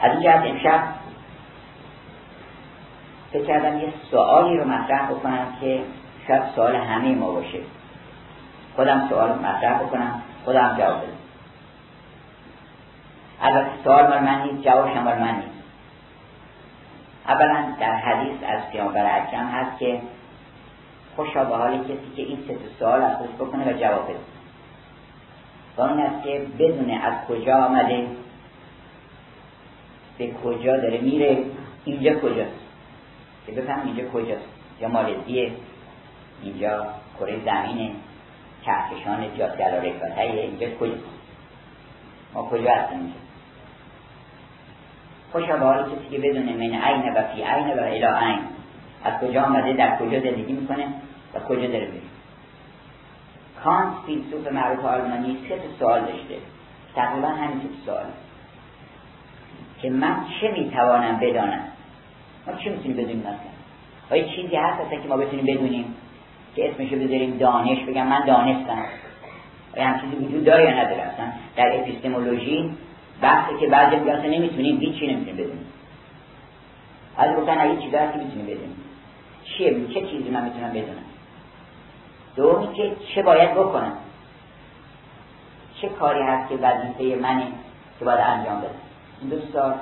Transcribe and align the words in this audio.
از 0.00 0.12
این 0.12 0.22
جهت 0.22 0.44
امشب 0.44 0.82
فکر 3.32 3.44
کردم 3.44 3.78
یه 3.78 3.92
سوالی 4.10 4.56
رو 4.56 4.64
مطرح 4.64 5.10
بکنم 5.10 5.46
که 5.60 5.80
شاید 6.26 6.42
سوال 6.54 6.76
همه 6.76 7.14
ما 7.14 7.32
باشه. 7.32 7.58
خودم 8.76 9.06
سوال 9.08 9.38
مطرح 9.38 9.78
بکنم 9.78 10.22
خودم 10.44 10.76
جواب 10.78 10.96
بدم. 10.96 11.20
البته 13.42 13.70
سوال 13.84 14.06
مال 14.08 14.18
من 14.18 14.42
نیست 14.42 14.62
جوابش 14.62 14.96
مال 14.96 15.18
من 15.18 15.34
نیست. 15.34 15.60
اولا 17.28 17.64
در 17.80 17.96
حدیث 17.96 18.36
از 18.48 18.70
پیامبر 18.72 19.16
اکرم 19.16 19.46
هست 19.46 19.78
که 19.78 20.00
خوشا 21.16 21.44
به 21.44 21.56
حال 21.56 21.78
کسی 21.78 22.12
که 22.16 22.22
این 22.22 22.38
سه 22.48 22.58
سوال 22.78 23.02
از 23.02 23.16
خودش 23.16 23.34
بکنه 23.38 23.74
و 23.74 23.78
جواب 23.78 24.04
بده. 24.04 24.18
و 25.76 25.82
اون 25.82 26.00
است 26.00 26.24
که 26.24 26.46
بدونه 26.58 26.94
از 27.04 27.14
کجا 27.28 27.56
آمده 27.56 28.06
به 30.20 30.32
کجا 30.44 30.76
داره 30.76 31.00
میره 31.00 31.38
اینجا 31.84 32.14
کجاست؟ 32.14 32.60
که 33.46 33.52
بفهم 33.52 33.86
اینجا 33.86 34.08
کجاست؟ 34.08 34.48
یا 34.80 34.88
مالزیه 34.88 35.50
اینجا 36.42 36.86
کره 37.20 37.44
زمینه 37.44 37.90
کهکشان 38.64 39.38
جاده 39.38 39.82
رکبتهی 39.82 40.38
اینجا 40.38 40.66
کجاست؟ 40.80 41.04
ما 42.34 42.42
کجا 42.42 42.74
هستیم؟ 42.74 42.98
اینجا 42.98 43.14
خوشا 45.32 45.56
به 45.56 45.66
حال 45.66 45.82
کسی 45.82 46.08
که 46.10 46.18
بدونه 46.18 46.52
من 46.52 46.82
عین 46.82 47.14
و 47.14 47.22
فی 47.22 47.42
عین 47.42 47.78
و 47.78 47.82
الی 47.82 48.04
عین. 48.04 48.40
از 49.04 49.20
کجا 49.20 49.42
آمده 49.42 49.72
در 49.72 49.98
کجا 49.98 50.20
زندگی 50.20 50.52
می‌کنه 50.52 50.86
و 51.34 51.40
کجا 51.40 51.66
داره 51.66 51.86
میره. 51.86 52.10
کانت 53.64 53.94
فیلسوف 54.06 54.52
معروف 54.52 54.84
آلمانی 54.84 55.38
سه 55.48 55.60
سوال 55.78 56.00
داشته. 56.00 56.34
تقریبا 56.94 57.28
همین 57.28 57.60
سوال. 57.86 58.06
که 59.82 59.90
من 59.90 60.16
چه 60.40 60.50
می‌توانم 60.50 61.20
بدانم؟ 61.20 61.64
ما 62.46 62.52
چه 62.52 62.70
می‌تونیم 62.70 62.96
بدونیم 62.96 63.18
مثلا؟ 63.18 63.34
آیا 64.10 64.24
چیزی 64.24 64.56
هست 64.56 64.80
اصلا 64.80 65.00
که 65.00 65.08
ما 65.08 65.16
بتونیم 65.16 65.46
بدونیم؟ 65.46 65.94
که 66.56 66.70
اسمشو 66.70 66.96
بذاریم 66.96 67.38
دانش 67.38 67.78
بگم 67.78 68.06
من 68.06 68.24
دانستم. 68.26 68.84
آیا 69.76 69.86
هم 69.86 70.00
چیزی 70.00 70.24
وجود 70.24 70.44
داره 70.44 70.64
یا 70.64 70.70
نداره؟ 70.70 71.02
اصلا 71.02 71.26
در 71.56 71.80
اپیستمولوژی 71.80 72.70
بحثی 73.22 73.56
که 73.60 73.66
بعضی 73.66 73.96
میگن 73.96 74.10
اصلا 74.10 74.30
نمی‌تونیم 74.30 74.80
هیچ 74.80 74.98
چی 74.98 75.06
نمی‌تونیم 75.06 75.36
بدونیم. 75.36 75.66
از 77.16 77.36
گفتن 77.36 77.58
اگه 77.58 77.82
چیزی 77.82 77.96
هست 77.96 78.12
که 78.12 78.18
می‌تونیم 78.18 78.46
بدونیم. 78.46 78.76
چیه؟ 79.44 79.86
چه 79.94 80.06
چیزی 80.06 80.30
من 80.30 80.44
می‌تونم 80.44 80.70
بدونم؟ 80.70 81.04
دومی 82.36 82.74
که 82.74 82.92
چه 83.14 83.22
باید 83.22 83.54
بکنم؟ 83.54 83.92
چه 85.80 85.88
کاری 85.88 86.22
هست 86.22 86.48
که 86.48 86.54
وظیفه 86.54 87.20
منه 87.22 87.46
که 87.98 88.04
باید 88.04 88.20
انجام 88.20 88.60
بدم؟ 88.60 88.89
این 89.20 89.30
دو 89.30 89.36
سال 89.52 89.74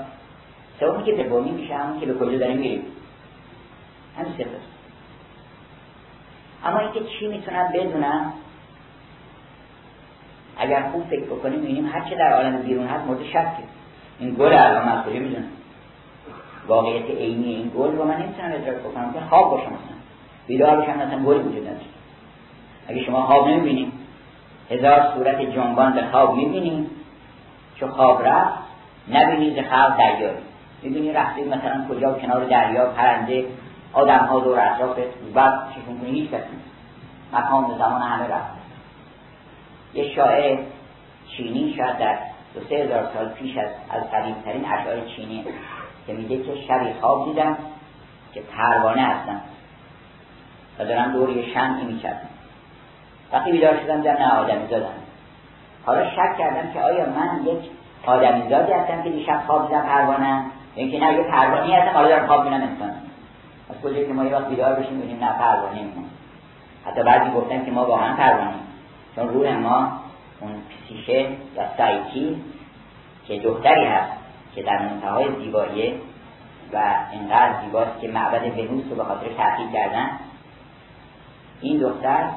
سومی 0.81 1.05
که 1.05 1.29
سومی 1.29 1.51
میشه 1.51 1.75
همون 1.75 2.01
که 2.01 2.07
به 2.07 2.15
کجا 2.15 2.39
داریم 2.39 2.57
میریم. 2.57 2.83
همین 4.19 4.33
سه 4.39 4.47
اما 6.65 6.79
اینکه 6.79 7.01
چی 7.01 7.27
می‌تونم 7.29 7.73
بدونم 7.73 8.33
اگر 10.57 10.91
خوب 10.91 11.05
فکر 11.11 11.25
بکنیم 11.25 11.61
می‌بینیم 11.61 11.87
هر 11.87 12.09
چه 12.09 12.17
در 12.17 12.33
عالم 12.33 12.63
بیرون 12.63 12.87
هست 12.87 13.05
مورد 13.05 13.25
شکه 13.25 13.49
این 14.19 14.35
گل 14.35 14.53
الان 14.53 14.87
من 14.87 15.03
کجا 15.03 15.19
می‌دونم 15.19 15.49
واقعیت 16.69 17.11
عینی 17.11 17.55
این 17.55 17.73
گل 17.77 17.97
رو 17.97 18.05
من 18.05 18.17
نمی‌تونم 18.17 18.53
ادراک 18.53 18.77
بکنم 18.77 19.13
که 19.13 19.21
خواب 19.21 19.51
باشم 19.51 19.67
مثلا 19.67 19.99
بیدار 20.47 20.77
باشم 20.77 20.99
مثلا 20.99 21.23
گل 21.23 21.37
وجود 21.37 21.69
نداره. 21.69 21.81
اگه 22.89 23.05
شما 23.05 23.27
خواب 23.27 23.49
نمی‌بینیم 23.49 23.93
هزار 24.71 25.13
صورت 25.15 25.41
جنبان 25.41 25.95
به 25.95 26.03
خواب 26.03 26.37
می‌بینیم 26.37 26.91
چو 27.75 27.89
خواب 27.89 28.27
رفت 28.27 28.68
نبینی 29.13 29.51
ز 29.51 29.69
خلق 29.69 29.99
دریایی 29.99 30.39
می‌بینی 30.83 31.13
رفتی 31.13 31.45
مثلا 31.45 31.87
کجا 31.89 32.13
کنار 32.13 32.45
دریا 32.45 32.87
پرنده 32.87 33.47
آدم 33.93 34.19
ها 34.19 34.41
دور 34.41 34.61
اطراف 34.61 34.99
بعد 35.35 35.53
چشون 35.71 36.01
کنی 36.01 36.11
هیچ 36.11 36.31
کسی 36.31 36.45
مکان 37.33 37.79
زمان 37.79 38.03
همه 38.03 38.25
رفت. 38.25 38.59
یه 39.95 40.15
شاعر 40.15 40.59
چینی 41.37 41.75
شاید 41.77 41.99
در 41.99 42.19
دو 42.55 42.61
سه 42.69 42.75
هزار 42.75 43.09
سال 43.15 43.29
پیش 43.29 43.57
از 43.57 43.69
از 43.91 44.11
قدیمترین 44.11 44.65
اشعار 44.65 45.01
چینی 45.17 45.45
که 46.07 46.13
میگه 46.13 46.37
که 46.37 46.55
شبی 46.69 46.93
خواب 47.01 47.25
دیدم 47.25 47.57
که 48.35 48.41
پروانه 48.41 49.03
هستم 49.03 49.41
و 50.79 50.85
دارم 50.85 51.13
دور 51.13 51.31
یه 51.31 51.55
شمعی 51.55 51.85
میچرخم. 51.85 52.29
وقتی 53.33 53.53
بیدار 53.53 53.81
شدم 53.81 54.03
در 54.03 54.19
نه 54.19 54.33
آدمی 54.33 54.67
زادم 54.71 54.93
حالا 55.87 56.11
شک 56.11 56.39
کردم 56.39 56.73
که 56.73 56.81
آیا 56.81 57.07
من 57.07 57.47
یک 57.47 57.71
آدمی 58.07 58.49
زادی 58.49 58.73
هستم 58.73 59.03
که 59.03 59.11
دیشب 59.11 59.43
خواب 59.47 59.69
دیدم 59.69 59.83
پروانه 59.83 60.45
اینکه 60.75 60.99
نه 60.99 61.15
یه 61.15 61.23
پروانه 61.23 61.75
هستم 61.75 61.95
حالا 61.95 62.09
دارم 62.09 62.27
خواب 62.27 62.45
بینم 62.45 62.63
انسان 62.63 62.91
از 63.71 63.77
کجا 63.83 64.05
که 64.05 64.13
ما 64.13 64.25
یه 64.25 64.37
وقت 64.37 64.49
بیدار 64.49 64.75
بشیم 64.75 64.99
ببینیم 64.99 65.25
نه 65.25 65.33
پروانه 65.33 65.81
حتی 66.87 67.03
بعضی 67.03 67.31
گفتن 67.31 67.65
که 67.65 67.71
ما 67.71 67.85
واقعا 67.85 68.17
پروانه 68.17 68.55
چون 69.17 69.29
روح 69.29 69.53
ما 69.53 69.93
اون 70.41 70.53
پسیشه 70.71 71.21
یا 71.57 71.77
سایکی 71.77 72.43
که 73.29 73.39
دختری 73.39 73.85
هست 73.85 74.13
که 74.55 74.63
در 74.63 74.79
منتهای 74.83 75.27
زیبایی 75.45 75.95
و 76.73 76.95
اینقدر 77.13 77.53
زیباست 77.65 78.01
که 78.01 78.09
معبد 78.09 78.59
ونوس 78.59 78.85
رو 78.91 78.97
به 78.97 79.05
خاطر 79.05 79.27
تحقیق 79.37 79.73
کردن 79.73 80.11
این 81.61 81.79
دختر 81.79 82.31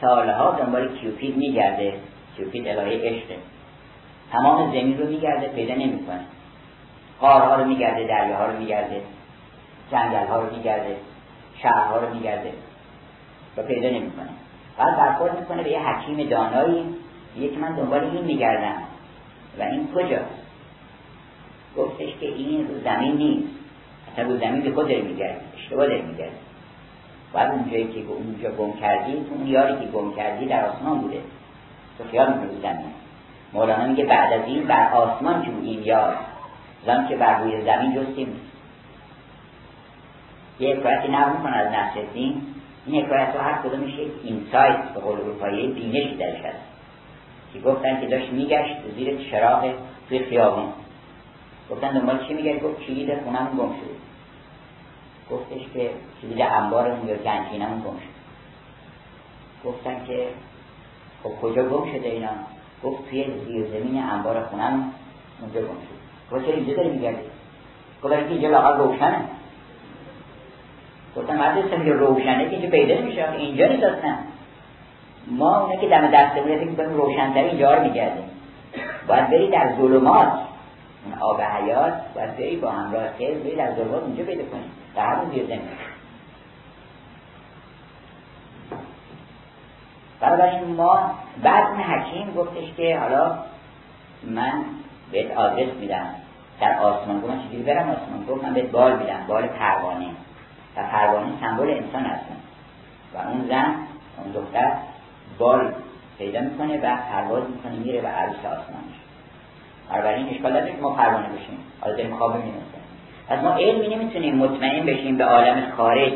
سالها 0.00 0.50
دنبال 0.50 0.98
کیوپید 0.98 1.36
میگرده. 1.36 1.94
کیوپید 2.36 2.68
الهه 2.68 3.00
عشقه. 3.02 3.36
تمام 4.32 4.70
زمین 4.70 4.98
رو 4.98 5.06
میگرده 5.06 5.48
پیدا 5.48 5.74
نمی‌کنه. 5.74 6.20
قارها 7.20 7.54
رو 7.56 7.64
میگرده 7.64 8.06
دریاها 8.06 8.46
رو 8.46 8.58
میگرده 8.58 9.02
جنگل 9.90 10.26
ها 10.26 10.40
رو 10.40 10.56
میگرده 10.56 10.96
شهرها 11.62 11.98
رو 11.98 12.14
میگرده 12.14 12.52
و 13.56 13.62
پیدا 13.62 13.88
نمی‌کنه. 13.88 14.28
بعد 14.78 14.96
برخورد 14.96 15.38
می‌کنه 15.40 15.62
به 15.62 15.70
یه 15.70 15.88
حکیم 15.88 16.28
دانایی 16.28 16.84
یه 17.38 17.48
که 17.48 17.58
من 17.58 17.76
دنبال 17.76 18.04
این 18.04 18.24
میگردم. 18.24 18.82
و 19.58 19.62
این 19.62 19.88
کجاست؟ 19.94 20.46
گفتش 21.76 22.14
که 22.20 22.26
این 22.26 22.68
رو 22.68 22.80
زمین 22.84 23.16
نیست. 23.16 23.48
اصلا 24.12 24.24
رو 24.24 24.38
زمین 24.38 24.60
به 24.60 24.72
خود 24.72 24.88
داره 24.88 25.02
میگرد 25.02 25.40
اشتباه 25.56 25.86
داره 25.86 26.02
میگرد 26.02 26.32
بعد 27.32 27.50
اونجایی 27.50 27.92
که 27.92 28.00
اونجا 28.12 28.50
گم 28.50 28.72
کردی 28.72 29.12
اون 29.12 29.46
یاری 29.46 29.76
که 29.80 29.86
گم 29.86 30.14
کردی 30.14 30.46
در 30.46 30.66
آسمان 30.66 30.98
بوده. 30.98 31.20
تو 31.98 32.04
خیال 32.10 32.32
می‌کنه 32.32 32.60
زمین؟ 32.62 32.92
مولانا 33.56 33.86
میگه 33.86 34.04
بعد 34.04 34.32
از 34.32 34.46
این 34.46 34.66
بر 34.66 34.92
آسمان 34.92 35.42
جوییم 35.42 35.82
یار. 35.82 36.16
زن 36.86 37.08
که 37.08 37.16
بر 37.16 37.38
روی 37.38 37.64
زمین 37.64 37.94
جستیم. 37.94 38.40
یه 40.60 40.76
حکایتی 40.76 41.08
نقل 41.08 41.32
می‌کنه 41.36 41.56
از 41.56 41.72
نصرالدین 41.72 42.42
این 42.86 43.04
حکایت 43.04 43.34
رو 43.34 43.40
هر 43.40 43.62
کدومش 43.62 43.92
یک 43.92 44.12
اینسایت 44.24 44.88
به 44.94 45.00
قول 45.00 45.20
اروپایی 45.20 45.66
بینشی 45.66 46.16
درش 46.16 46.40
هست. 46.40 46.58
که 47.52 47.60
گفتن 47.60 48.00
که 48.00 48.06
داشت 48.06 48.32
میگشت 48.32 48.76
زیر 48.96 49.30
چراغ 49.30 49.74
توی 50.08 50.18
خیابون. 50.18 50.68
گفتن 51.70 51.92
دنبال 51.92 52.26
چی 52.28 52.34
میگشت؟ 52.34 52.62
گفت 52.62 52.80
کلید 52.80 53.22
خونم 53.24 53.48
گم 53.58 53.68
شد. 53.68 53.96
گفتش 55.30 55.62
که 55.74 55.90
کلید 56.22 56.40
انبارمون 56.40 57.08
یا 57.08 57.16
گنجینمون 57.16 57.78
گم 57.78 57.96
شد. 57.96 58.16
گفتن 59.68 60.04
که 60.06 60.28
خب 61.22 61.30
کجا 61.40 61.62
گم 61.62 61.92
شده 61.92 62.08
اینا؟ 62.08 62.55
گفت 62.84 63.10
توی 63.10 63.24
زیر 63.46 63.66
زمین 63.66 64.02
انبار 64.02 64.42
خونم 64.42 64.92
اونجا 65.40 65.60
گم 65.60 65.66
شد. 65.66 66.34
گفت 66.34 66.46
چرا 66.46 66.54
اینجا 66.54 66.74
داری 66.74 66.88
میگردی؟ 66.88 67.22
گفت 68.02 68.12
اینجا 68.12 68.48
لاغر 68.48 68.76
روشنه. 68.76 69.20
گفتم 71.16 71.36
مرد 71.36 71.58
هستم 71.58 71.84
که 71.84 71.92
روشنه 71.92 72.44
که 72.44 72.50
اینجا 72.50 72.68
پیدا 72.68 73.02
میشه 73.02 73.32
اینجا 73.32 73.66
نیست 73.66 73.86
ما 75.30 75.60
اونه 75.60 75.80
که 75.80 75.88
دم 75.88 76.10
دستمونه 76.10 76.58
فکر 76.58 76.74
کنیم 76.74 76.96
روشنتر 76.96 77.44
اینجا 77.44 77.74
رو 77.74 77.82
میگردیم. 77.82 78.24
باید 79.08 79.30
بری 79.30 79.50
در 79.50 79.74
ظلمات 79.78 80.32
آب 81.20 81.40
حیات 81.40 81.92
باید 82.14 82.36
بری 82.36 82.56
با 82.56 82.70
همراه 82.70 83.12
خیر 83.18 83.38
بری 83.38 83.56
در 83.56 83.74
ظلمات 83.74 84.02
اونجا 84.02 84.24
پیدا 84.24 84.44
کنیم 84.44 84.70
در 84.96 85.06
همون 85.06 85.30
زیر 85.30 85.46
زمین. 85.46 85.60
بنابراین 90.26 90.74
ما 90.74 91.10
بعد 91.42 91.64
حکیم 91.64 92.34
گفتش 92.34 92.74
که 92.76 92.98
حالا 92.98 93.38
من 94.24 94.64
بهت 95.12 95.36
آدرس 95.36 95.74
میدم. 95.80 96.06
در 96.60 96.78
آسمان 96.78 97.20
گفتم 97.20 97.38
چجوری 97.48 97.62
برم 97.62 97.90
آسمان؟ 97.90 98.26
گفت 98.28 98.44
من 98.44 98.54
بهت 98.54 98.70
بال 98.70 98.98
میدم. 98.98 99.26
بال 99.28 99.46
پروانه. 99.46 100.06
و 100.76 100.82
پروانه 100.82 101.26
سمبل 101.40 101.70
انسان 101.70 102.02
هستن 102.02 102.36
و 103.14 103.28
اون 103.28 103.48
زن 103.48 103.74
اون 104.24 104.32
دختر 104.34 104.72
بال 105.38 105.72
پیدا 106.18 106.40
می‌کنه 106.40 106.78
و 106.78 106.96
پرواز 106.96 107.42
می‌کنه 107.50 107.72
میره 107.72 108.00
به 108.00 108.08
عروس 108.08 108.36
آسمانش 108.36 108.96
بنابراین 109.90 110.28
اشکال 110.28 110.66
که 110.66 110.72
ما 110.82 110.90
پروانه 110.90 111.28
بشیم 111.28 111.58
حالا 111.80 111.96
داریم 111.96 112.16
خواب 112.16 112.36
میمونیم 112.36 112.62
از 113.28 113.44
ما 113.44 113.52
علمی 113.52 113.96
نمی‌تونیم 113.96 114.36
مطمئن 114.36 114.86
بشیم 114.86 115.16
به 115.16 115.24
عالم 115.24 115.62
خارج 115.76 116.12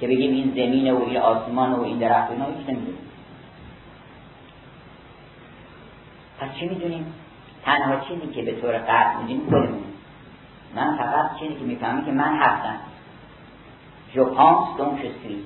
که 0.00 0.06
بگیم 0.06 0.32
این 0.32 0.50
زمین 0.50 0.92
و 0.92 1.04
این 1.04 1.16
آسمان 1.16 1.72
و 1.72 1.82
این 1.82 1.98
درخت 1.98 2.30
و 2.30 2.32
اینا 2.32 2.44
هیچ 2.44 2.68
نمی‌دونیم. 2.68 3.09
پس 6.40 6.48
چی 6.58 6.68
می‌دونیم؟ 6.68 7.14
تنها 7.64 8.00
چیزی 8.08 8.26
که 8.26 8.42
به 8.42 8.60
طور 8.60 8.78
قطع 8.78 9.16
می‌دونیم 9.16 9.44
خودمون. 9.44 9.84
من 10.74 10.96
فقط 10.96 11.38
چیزی 11.38 11.54
که 11.54 11.64
می‌فهمم 11.64 12.04
که 12.04 12.12
من 12.12 12.36
هستم. 12.36 12.76
جو 14.14 14.24
پانس 14.24 14.76
دون 14.78 14.98
شسوی 14.98 15.44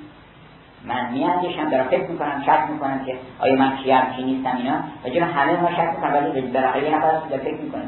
من 0.84 1.12
میاندیشم 1.12 1.70
دارم 1.70 1.88
فکر 1.88 2.06
می‌کنم 2.06 2.42
شک 2.46 2.70
می‌کنم 2.70 3.04
که 3.04 3.18
آیا 3.38 3.56
من 3.56 3.76
چیم 3.76 4.16
چی 4.16 4.22
نیستم 4.22 4.56
اینا. 4.56 4.76
و 5.04 5.26
همه 5.26 5.60
ما 5.60 5.70
شک 5.70 5.92
می‌کنم 5.94 6.12
ولی 6.14 6.40
برای 6.40 6.82
یه 6.82 6.96
نفر 6.96 7.10
در 7.30 7.38
فکر 7.38 7.60
می‌کنم 7.60 7.82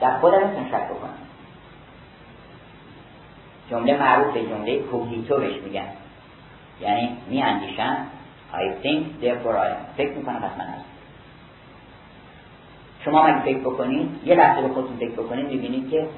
در 0.00 0.18
خودم 0.18 0.48
می‌تونم 0.48 0.68
شک 0.68 0.88
بکنم 0.88 1.14
جمله 3.70 3.98
معروف 3.98 4.34
به 4.34 4.42
جمله 4.42 4.78
کوگیتو 4.78 5.36
بهش 5.36 5.62
میگن. 5.64 5.88
یعنی 6.80 7.16
میاندیشم 7.28 7.96
I 8.52 8.84
think 8.84 9.22
therefore 9.22 9.56
I 9.56 9.68
am. 9.72 9.96
فکر 9.96 10.12
می‌کنم 10.16 10.38
پس 10.38 10.58
من 10.58 10.64
هستم. 10.64 10.91
شما 13.04 13.24
اگه 13.24 13.40
فکر 13.40 13.58
بکنید 13.58 14.10
یه 14.24 14.34
لحظه 14.34 14.62
به 14.62 14.68
خودتون 14.68 14.96
فکر 14.96 15.10
بکنید 15.10 15.46
می‌بینید 15.46 15.90
که 15.90 16.08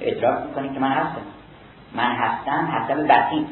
ادراک 0.00 0.46
می‌کنید 0.46 0.74
که 0.74 0.80
من 0.80 0.90
هستم. 0.90 1.22
من 1.94 2.12
هستم 2.12 2.66
هستم 2.66 3.06
بسیط 3.06 3.46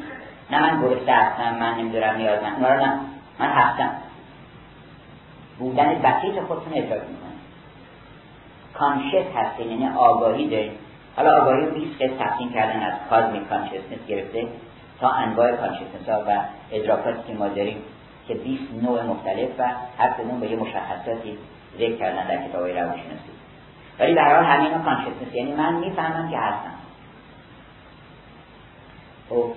نه 0.51 0.61
من 0.61 0.81
گرسته 0.81 1.11
هستم 1.11 1.55
من 1.59 1.77
نمی‌دونم 1.77 2.15
نیاز 2.15 2.43
من 2.43 2.67
نه 2.67 2.99
من 3.39 3.49
هستم. 3.49 3.89
بودن 5.59 6.01
بسیط 6.01 6.39
خودتون 6.47 6.73
ادراک 6.73 7.01
می‌کنید 7.01 7.35
conscious 8.73 9.25
هستین 9.35 9.71
یعنی 9.71 9.95
آگاهی 9.97 10.49
دارید 10.49 10.71
حالا 11.15 11.41
آگاهی 11.41 11.65
رو 11.65 11.71
20 11.71 12.01
قسم 12.01 12.17
تقسیم 12.17 12.53
کردن 12.53 12.83
از 12.83 12.93
cosmic 13.09 13.49
consciousness 13.49 14.07
گرفته 14.07 14.47
تا 14.99 15.09
انواع 15.09 15.51
consciousness 15.51 16.09
ها 16.09 16.23
و 16.27 16.39
ادراکاتی 16.71 17.19
که 17.27 17.33
ما 17.33 17.47
داریم 17.47 17.77
که 18.27 18.33
20 18.33 18.61
نوع 18.83 19.03
مختلف 19.03 19.49
و 19.59 19.63
هر 19.97 20.09
کدوم 20.09 20.39
به 20.39 20.51
یه 20.51 20.57
مشخصاتی 20.57 21.37
ذکر 21.77 21.95
کردن 21.95 22.27
در 22.27 22.47
کتاب 22.47 22.67
روانشناسی. 22.67 23.31
ولی 23.99 24.19
حال 24.19 24.43
همین 24.43 24.83
consciousness 24.83 25.33
یعنی 25.33 25.53
من 25.53 25.73
می‌فهمم 25.73 26.29
که 26.29 26.37
هستم. 26.37 26.75
خب 29.29 29.51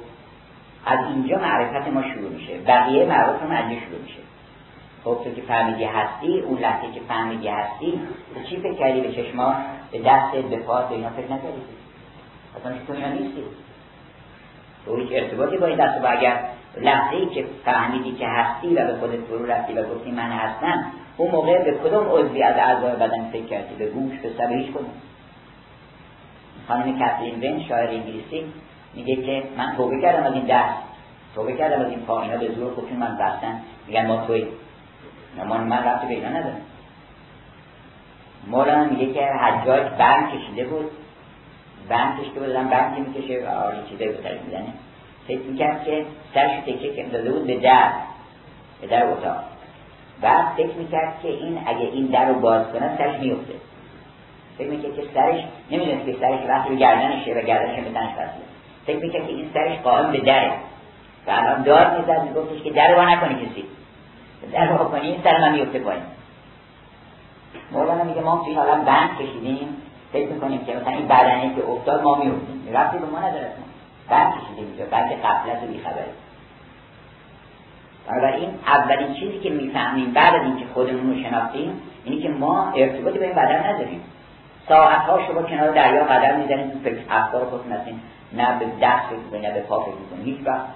از 0.86 0.98
اینجا 1.06 1.38
معرفت 1.38 1.88
ما 1.88 2.02
شروع 2.02 2.30
میشه. 2.30 2.58
بقیه 2.58 3.06
معرفت 3.06 3.42
ما 3.42 3.54
از 3.54 3.64
شروع 3.64 4.02
میشه. 4.02 4.20
خب 5.04 5.20
تو 5.24 5.34
که 5.34 5.42
فهمیدی 5.42 5.84
هستی 5.84 6.40
اون 6.40 6.58
لحظه 6.58 6.92
که 6.92 7.00
فهمیدی 7.08 7.48
هستی 7.48 8.00
به 8.34 8.44
چی 8.50 8.56
فکر 8.56 8.74
کردی 8.74 9.00
به 9.00 9.12
چشما 9.12 9.54
به 9.92 9.98
دستت 9.98 10.44
به 10.44 10.56
پات 10.56 10.88
به 10.88 10.94
اینا 10.94 11.10
فکر 11.10 11.32
نکردی؟ 11.32 11.62
اصلا 12.60 12.72
تو 12.86 12.92
اینا 12.92 13.08
نیستی؟ 13.08 13.44
تو 14.84 14.96
هیچ 14.96 15.08
ارتباطی 15.12 15.56
با 15.56 15.66
این 15.66 15.76
دست 15.76 16.04
و 16.04 16.06
اگر 16.10 16.40
لحظه 16.76 17.26
که 17.34 17.46
فهمیدی 17.64 18.12
که 18.12 18.26
هستی 18.26 18.74
و 18.74 18.86
به 18.86 18.96
خودت 19.00 19.20
فرو 19.20 19.46
رفتی 19.46 19.72
و 19.72 19.82
گفتی 19.82 20.10
من 20.10 20.30
هستم 20.30 20.84
اون 21.18 21.30
موقع 21.30 21.64
به 21.64 21.72
کدوم 21.72 22.06
عضوی 22.10 22.42
از 22.42 22.56
اعضای 22.56 22.96
بدن 22.96 23.30
فکر 23.30 23.44
کردی؟ 23.44 23.74
به 23.74 23.86
گوش 23.86 24.18
به 24.18 24.30
سر؟ 24.38 24.52
هیچ 24.52 24.70
کدوم. 24.70 24.90
خانم 26.68 26.98
کاترین 26.98 27.34
ون 27.42 27.62
شاعر 27.68 27.88
انگلیسی 27.88 28.44
میگه 28.94 29.16
که 29.16 29.42
من 29.56 29.76
توبه 29.76 30.00
کردم 30.02 30.22
از 30.22 30.32
این 30.32 30.44
دست 30.44 30.78
توبه 31.34 31.52
کردم 31.56 31.80
از 31.80 31.90
این 31.90 32.00
پا 32.00 32.22
اینا 32.22 32.36
به 32.36 32.52
زور 32.54 32.74
خودشون 32.74 32.96
من 32.96 33.16
بستن. 33.16 33.60
میگن 33.86 34.06
ما 34.06 34.26
توی 34.26 34.46
من 35.36 35.64
من 35.64 35.84
رفت 35.84 36.08
به 36.08 36.14
اینا 36.14 36.28
ندارم. 36.28 36.60
مولانا 38.46 38.84
میگه 38.84 39.12
که 39.12 39.26
حجاج 39.26 39.82
برم 39.98 40.30
کشیده 40.30 40.64
بود. 40.64 40.90
برم 41.88 42.18
کشیده 42.20 42.40
بود 42.40 42.52
برم 42.70 42.94
که 42.94 43.00
می‌کشه 43.00 43.46
و 43.46 43.48
آری 43.48 43.76
چیزه 43.90 44.08
به 44.08 44.22
سر 44.22 44.38
می‌زنه. 44.44 44.72
فکر 45.28 45.40
می‌کرد 45.40 45.84
که 45.84 46.06
سرش 46.34 46.60
تکه 46.60 46.94
که 46.94 47.02
داده 47.02 47.32
بود 47.32 47.46
به 47.46 47.60
در 47.60 47.92
به 48.80 48.86
در 48.86 49.06
اتاق. 49.06 49.57
بعد 50.20 50.46
فکر 50.56 50.74
می‌کرد 50.76 51.20
که 51.22 51.28
این 51.28 51.58
اگه 51.66 51.80
این 51.80 52.06
در 52.06 52.28
رو 52.28 52.34
باز 52.40 52.66
کنه 52.72 52.96
سرش 52.98 53.20
میفته 53.20 53.54
فکر 54.58 54.70
می‌کرد 54.70 54.94
که 54.94 55.02
سرش 55.14 55.44
نمی‌دونست 55.70 56.06
که 56.06 56.16
سرش 56.20 56.40
وقت 56.48 56.68
رو 56.68 56.76
گردنشه 56.76 57.32
و 57.32 57.42
گردنش 57.42 57.84
به 57.84 57.90
تنش 57.90 58.10
بسته 58.10 58.40
فکر 58.86 58.98
می‌کرد 58.98 59.26
که 59.26 59.32
این 59.32 59.50
سرش 59.54 59.78
قائم 59.78 60.12
به 60.12 60.20
دره. 60.20 60.52
و 61.26 61.30
الان 61.30 61.62
داد 61.62 61.98
می‌زد 61.98 62.22
میگفتش 62.22 62.62
که 62.62 62.70
در 62.70 62.94
رو 62.94 63.02
نکنی 63.02 63.34
کسی. 63.34 63.64
در 64.52 64.68
رو 64.68 64.84
کنی 64.84 65.00
این 65.00 65.22
سر 65.24 65.38
من 65.40 65.52
میفته 65.52 65.78
پایین. 65.78 66.02
مولانا 67.72 68.04
میگه 68.04 68.20
ما 68.20 68.42
توی 68.44 68.54
حالا 68.54 68.74
بند 68.74 69.10
کشیدیم. 69.18 69.76
فکر 70.12 70.28
می‌کنیم 70.28 70.64
که 70.64 70.74
مثلا 70.74 70.92
این 70.92 71.08
بدنه 71.08 71.54
که 71.54 71.70
افتاد 71.70 72.02
ما 72.02 72.14
میفتیم 72.14 72.68
رفتی 72.72 72.98
به 72.98 73.06
ما 73.06 73.18
نداره 73.18 73.52
بند 74.08 74.32
کشیده 74.34 74.70
میشه 74.70 74.84
بند 74.84 75.12
قبلت 75.12 75.62
و 75.62 75.66
بیخبری. 75.66 76.10
بنابراین 78.08 78.48
اولین 78.66 79.14
چیزی 79.14 79.38
که 79.38 79.50
می‌فهمیم 79.50 80.12
بعد 80.12 80.34
از 80.34 80.42
اینکه 80.42 80.64
خودمون 80.74 81.14
رو 81.14 81.22
شناختیم 81.22 81.80
اینه 82.04 82.22
که 82.22 82.28
ما 82.28 82.72
ارتباطی 82.76 83.18
به 83.18 83.24
این 83.24 83.34
بدن 83.34 83.66
نداریم. 83.66 84.00
ساعت 84.68 85.00
ها 85.00 85.26
شما 85.26 85.42
کنار 85.42 85.70
دریا 85.70 86.04
قدم 86.04 86.40
می‌زنید 86.40 86.72
تو 86.72 86.78
فکر 86.78 86.98
افکار 87.10 87.44
خودتون 87.44 87.72
هستین 87.72 88.00
نه 88.32 88.58
به 88.58 88.66
دست 88.82 89.06
فکر 89.30 89.40
نه 89.42 89.54
به 89.54 89.60
پا 89.60 89.80
فکر 89.80 89.94
می‌کنید 89.94 90.36
هیچ 90.36 90.46
وقت. 90.46 90.66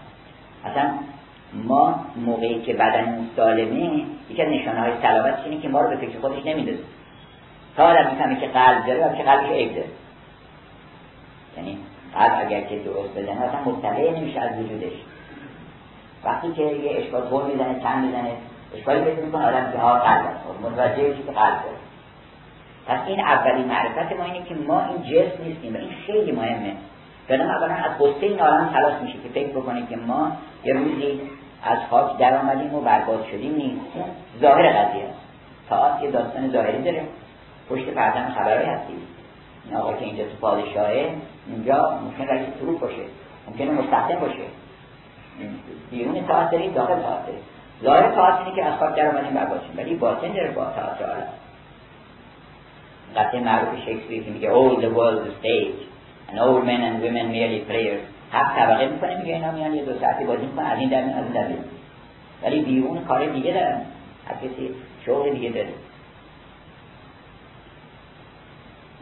اصلا 0.64 0.90
ما 1.54 2.04
موقعی 2.16 2.62
که 2.62 2.74
بدن 2.74 3.28
سالمه 3.36 4.04
یکی 4.30 4.42
از 4.42 4.48
نشانه 4.48 4.80
های 4.80 4.92
سلامت 5.02 5.38
اینه 5.44 5.60
که 5.62 5.68
ما 5.68 5.80
رو 5.80 5.88
به 5.88 5.96
فکر 5.96 6.18
خودش 6.20 6.46
نمیدازه 6.46 6.82
تا 7.76 7.84
آدم 7.84 8.10
می‌فهمه 8.10 8.40
که 8.40 8.46
قلب 8.46 8.86
داره 8.86 9.06
و 9.06 9.16
که 9.16 9.22
قلبش 9.22 9.50
عیب 9.50 9.74
داره. 9.74 9.88
یعنی 11.56 11.78
قلب 12.14 12.46
اگر 12.46 12.60
که 12.60 12.78
درست 12.78 13.18
بزنه 13.18 13.40
اصلا 13.40 13.60
مطلع 13.72 14.20
نمیشه 14.20 14.40
از 14.40 14.58
وجودش. 14.58 14.92
وقتی 16.24 16.52
که 16.52 16.62
یه 16.62 16.98
اشکال 16.98 17.28
طور 17.30 17.44
می‌زنه 17.44 17.80
چند 17.82 18.04
می‌زنه 18.04 18.30
اشکالی 18.76 19.00
پیدا 19.00 19.22
می‌کنه 19.22 19.46
آدم 19.46 19.72
که 19.72 19.78
ها 19.78 19.98
قلب 19.98 20.26
است. 20.26 20.40
خب 20.48 20.66
متوجه 20.66 21.14
که 21.14 21.32
قلب 21.32 21.62
داره. 21.62 21.82
پس 22.86 23.00
این 23.06 23.20
اولین 23.20 23.64
معرفت 23.64 24.12
ما 24.12 24.24
اینه 24.24 24.46
که 24.46 24.54
ما 24.54 24.84
این 24.84 25.02
جسم 25.02 25.44
نیستیم 25.44 25.74
و 25.74 25.78
این 25.78 25.90
خیلی 26.06 26.32
مهمه. 26.32 26.72
بدن 27.28 27.50
اولا 27.50 27.74
از 27.74 27.98
قصه 27.98 28.26
این 28.26 28.40
عالم 28.40 28.70
خلاص 28.72 29.02
میشه 29.02 29.18
که 29.18 29.28
فکر 29.28 29.48
بکنیم 29.48 29.86
که 29.86 29.96
ما 29.96 30.32
یه 30.64 30.74
روزی 30.74 31.20
از 31.62 31.78
خاک 31.90 32.18
در 32.18 32.36
آمدیم 32.36 32.74
و 32.74 32.80
برباد 32.80 33.24
شدیم 33.32 33.54
نیست 33.54 33.80
ظاهر 34.40 34.68
قضیه 34.68 35.04
است. 35.04 35.18
تا 35.68 35.98
یه 36.02 36.10
داستان 36.10 36.50
ظاهری 36.50 36.82
داره. 36.82 37.02
پشت 37.70 37.84
پردن 37.84 38.30
خبرهایی 38.30 38.68
هستی. 38.68 38.92
این 39.64 39.76
آقا 39.76 39.92
که 39.92 40.04
اینجا 40.04 40.24
تو 40.24 40.36
پادشاهه 40.40 41.10
اینجا 41.46 41.98
ممکن 42.04 42.24
رئیس 42.32 42.48
فروغ 42.60 42.80
باشه. 42.80 43.02
ممکنه 43.48 43.70
مستخدم 43.70 44.20
باشه. 44.20 44.42
بیرون 45.90 46.26
تاعت 46.26 46.50
داریم 46.50 46.72
داخل 46.72 46.94
تاعت 46.94 47.26
داریم 47.26 47.42
ظاهر 47.82 48.14
تاعت 48.14 48.38
اینه 48.38 48.56
که 48.56 48.64
از 48.64 48.78
خاک 48.78 48.94
در 48.94 49.10
آمدیم 49.10 49.34
برباد 49.34 49.62
شدیم 49.62 49.78
ولی 49.78 49.94
باطن 49.94 50.32
داره 50.32 50.50
با 50.50 50.64
تاعت 50.64 51.02
عالم 51.02 51.28
قطعه 53.16 53.40
معروف 53.40 53.78
شکسپیر 53.86 54.22
که 54.24 54.30
میگه 54.30 54.48
all 54.48 54.80
the 54.80 54.96
world 54.96 55.26
is 55.28 55.44
stage. 55.44 55.82
And 56.28 56.38
all 56.38 56.62
men 56.68 56.80
and 56.88 57.02
women 57.02 57.26
merely 57.36 57.60
players. 57.70 58.02
هفت 58.32 58.56
طبقه 58.56 58.88
می‌کنه 58.88 59.16
میگه 59.18 59.34
اینا 59.34 59.50
میان 59.50 59.74
یه 59.74 59.84
دو 59.84 59.98
ساعتی 59.98 60.24
بازی 60.24 60.46
می‌کنن 60.46 60.66
از 60.66 60.78
این 60.78 60.88
در 60.88 60.98
از 60.98 61.24
این 61.24 61.32
در 61.32 61.46
ولی 62.42 62.62
بیرون 62.62 63.04
کار 63.04 63.26
دیگه 63.26 63.52
دارن. 63.52 63.80
هر 64.26 64.34
کسی 64.34 64.74
شغل 65.06 65.30
دیگه 65.30 65.50
داره. 65.50 65.68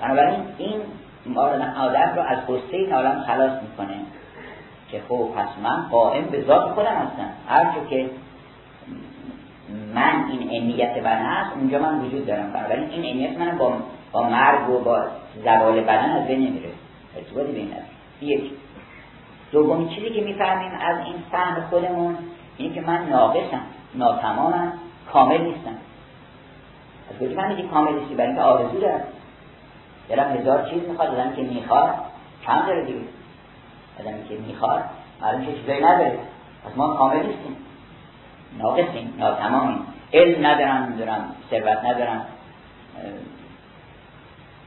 بنابراین 0.01 0.41
این 0.59 0.81
آدم 1.77 2.13
رو 2.17 2.23
از 2.23 2.39
قصه 2.49 2.77
این 2.77 2.93
عالم 2.93 3.25
خلاص 3.27 3.53
می‌کنه. 3.63 3.95
که 4.93 5.03
خب 5.09 5.29
پس 5.37 5.49
من 5.63 5.89
قائم 5.91 6.25
به 6.25 6.45
ذات 6.45 6.71
خودم 6.73 6.95
هستم. 6.95 7.31
هر 7.49 7.67
که 7.91 8.11
من 9.95 10.25
این 10.31 10.49
عینیت 10.49 11.05
من 11.05 11.17
هست 11.17 11.57
اونجا 11.57 11.79
من 11.79 12.01
وجود 12.01 12.27
دارم. 12.27 12.53
بنابراین 12.53 12.91
این 12.91 13.03
عینیت 13.03 13.39
من 13.39 13.59
با 13.59 13.73
با 14.13 14.23
مرگ 14.23 14.71
و 14.71 14.79
با 14.79 15.05
زوال 15.45 15.81
بدن 15.81 16.11
از 16.11 16.27
بین 16.27 16.39
نمیره. 16.39 16.71
ارتباطی 17.17 17.53
بین 17.53 17.73
یک. 18.21 18.53
دومین 19.53 19.89
چیزی 19.89 20.11
که 20.11 20.21
می‌فهمیم 20.21 20.73
از 20.81 20.97
این 21.07 21.15
فهم 21.33 21.63
خودمون 21.71 22.17
اینه 22.57 22.75
که 22.75 22.81
من 22.81 23.09
ناقصم 23.09 23.61
ناتمامم 23.95 24.73
کامل 25.13 25.41
نیستم. 25.41 25.77
از 27.11 27.19
کجا 27.21 27.41
فهمیدی 27.41 27.63
کامل 27.63 27.93
نیستی؟ 27.93 28.15
برای 28.15 28.29
اینکه 28.29 28.43
آرزو 28.43 28.81
دارم. 28.81 29.01
دلم 30.09 30.37
هزار 30.37 30.71
چیز 30.71 30.89
می‌خواد 30.89 31.09
آدمی 31.09 31.37
که 31.37 31.43
می‌خواد 31.43 31.95
کم 32.47 32.67
داره 32.67 32.85
دیگه. 32.85 32.99
آدمی 34.01 34.29
که 34.29 34.35
می‌خواد 34.35 34.85
معلوم 35.23 35.47
که 35.47 35.55
چیزایی 35.55 35.85
نداره. 35.85 36.19
از 36.67 36.77
ما 36.77 36.95
کامل 36.95 37.17
نیستیم. 37.17 37.57
ناقصیم. 38.59 39.15
ناتمامیم 39.19 39.79
علم 40.13 40.47
ندارم 40.47 40.83
می‌دونم. 40.83 41.25
ثروت 41.51 41.85
ندارم. 41.85 42.27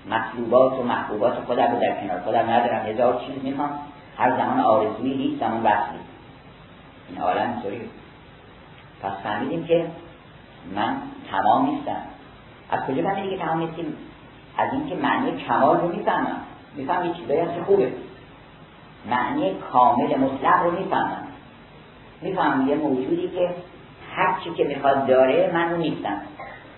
مطلوبات 0.09 0.79
و 0.79 0.83
محبوبات 0.83 1.33
خودم 1.33 1.71
رو 1.71 1.79
در 1.79 2.01
کنار 2.01 2.19
خودم 2.19 2.49
ندارم. 2.49 2.85
هزار 2.85 3.21
چیز 3.25 3.43
می‌خوام. 3.43 3.79
هر 4.17 4.37
زمان 4.37 4.59
آرزویی 4.59 5.13
هیچ 5.13 5.39
زمان 5.39 5.63
وصلی 5.63 5.99
این 7.09 7.21
عالم 7.21 7.51
اینطوری 7.51 7.89
پس 9.01 9.11
فهمیدیم 9.23 9.65
که 9.65 9.87
من 10.75 10.97
تمام 11.31 11.69
نیستم. 11.69 12.01
از 12.71 12.79
کجا 12.79 13.03
فهمیدیم 13.03 13.39
که 13.39 13.45
تمام 13.45 13.59
نیستیم؟ 13.59 13.95
از 14.57 14.73
اینکه 14.73 14.95
معنی 14.95 15.31
کمال 15.31 15.77
رو 15.77 15.87
می‌فهمم. 15.87 16.41
یه 16.77 17.13
چیزایی 17.13 17.39
هست 17.39 17.61
خوبه. 17.65 17.93
معنی 19.10 19.53
کامل 19.72 20.17
مطلق 20.17 20.63
رو 20.63 20.72
می‌فهمم. 20.72 21.27
می‌فهمم 22.22 22.67
یه 22.67 22.75
موجودی 22.75 23.27
که 23.27 23.50
هر 24.15 24.39
چی 24.43 24.50
که 24.50 24.63
می‌خواد 24.63 25.05
داره 25.07 25.51
من 25.53 25.72
رو 25.72 25.77
نیستم. 25.77 26.22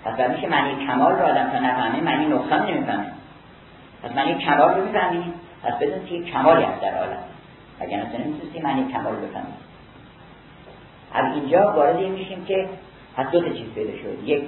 پس 0.05 0.29
میشه 0.29 0.47
معنی 0.47 0.85
کمال 0.85 1.11
رو 1.11 1.25
آدم 1.25 1.49
تا 1.49 1.59
نفهمه 1.59 2.01
معنی 2.01 2.25
نقصان 2.25 2.65
نمی‌فهمه. 2.67 3.11
پس 4.03 4.11
معنی 4.15 4.33
کمال 4.33 4.75
رو 4.75 4.85
می‌فهمیم. 4.85 5.33
پس 5.63 5.73
بدون 5.73 6.05
که 6.05 6.31
کمالی 6.31 6.63
هست 6.63 6.81
در 6.81 6.97
عالم. 6.97 7.23
اگر 7.79 7.97
نه 7.97 8.17
نمی‌تونستی 8.19 8.61
معنی 8.61 8.91
کمال 8.93 9.15
رو 9.15 9.27
بفهمیم. 9.27 9.53
از 11.13 11.35
اینجا 11.35 11.71
وارد 11.71 11.95
این 11.95 12.11
میشیم 12.11 12.45
که 12.45 12.69
پس 13.15 13.27
دو 13.27 13.53
چیز 13.53 13.73
پیدا 13.75 13.97
شد. 13.97 14.23
یک 14.23 14.43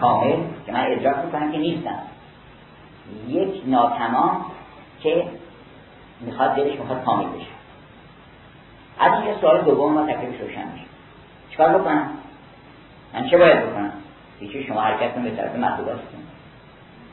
کامل 0.00 0.36
که 0.66 0.72
من 0.72 0.92
ادراک 0.92 1.16
می‌کنم 1.24 1.52
که 1.52 1.58
نیستم. 1.58 1.98
یک 3.28 3.62
ناتمام 3.66 4.44
که 5.00 5.24
می‌خواد 6.20 6.54
دلش 6.54 6.78
می‌خواد 6.78 7.04
کامل 7.04 7.28
بشه. 7.28 7.46
از 8.98 9.12
اینجا 9.12 9.40
سوال 9.40 9.62
دوم 9.62 9.92
ما 9.92 10.06
تکلیفش 10.06 10.40
روشن 10.40 10.72
میشه. 10.72 10.84
چیکار 11.50 11.78
بکنم؟ 11.78 12.10
من 13.14 13.28
چه 13.28 13.38
باید 13.38 13.70
بکنم؟ 13.70 13.92
هیچی 14.40 14.64
شما 14.64 14.80
حرکت 14.80 15.14
به 15.14 15.30
طرف 15.30 15.56
مطلوباتتون 15.56 16.20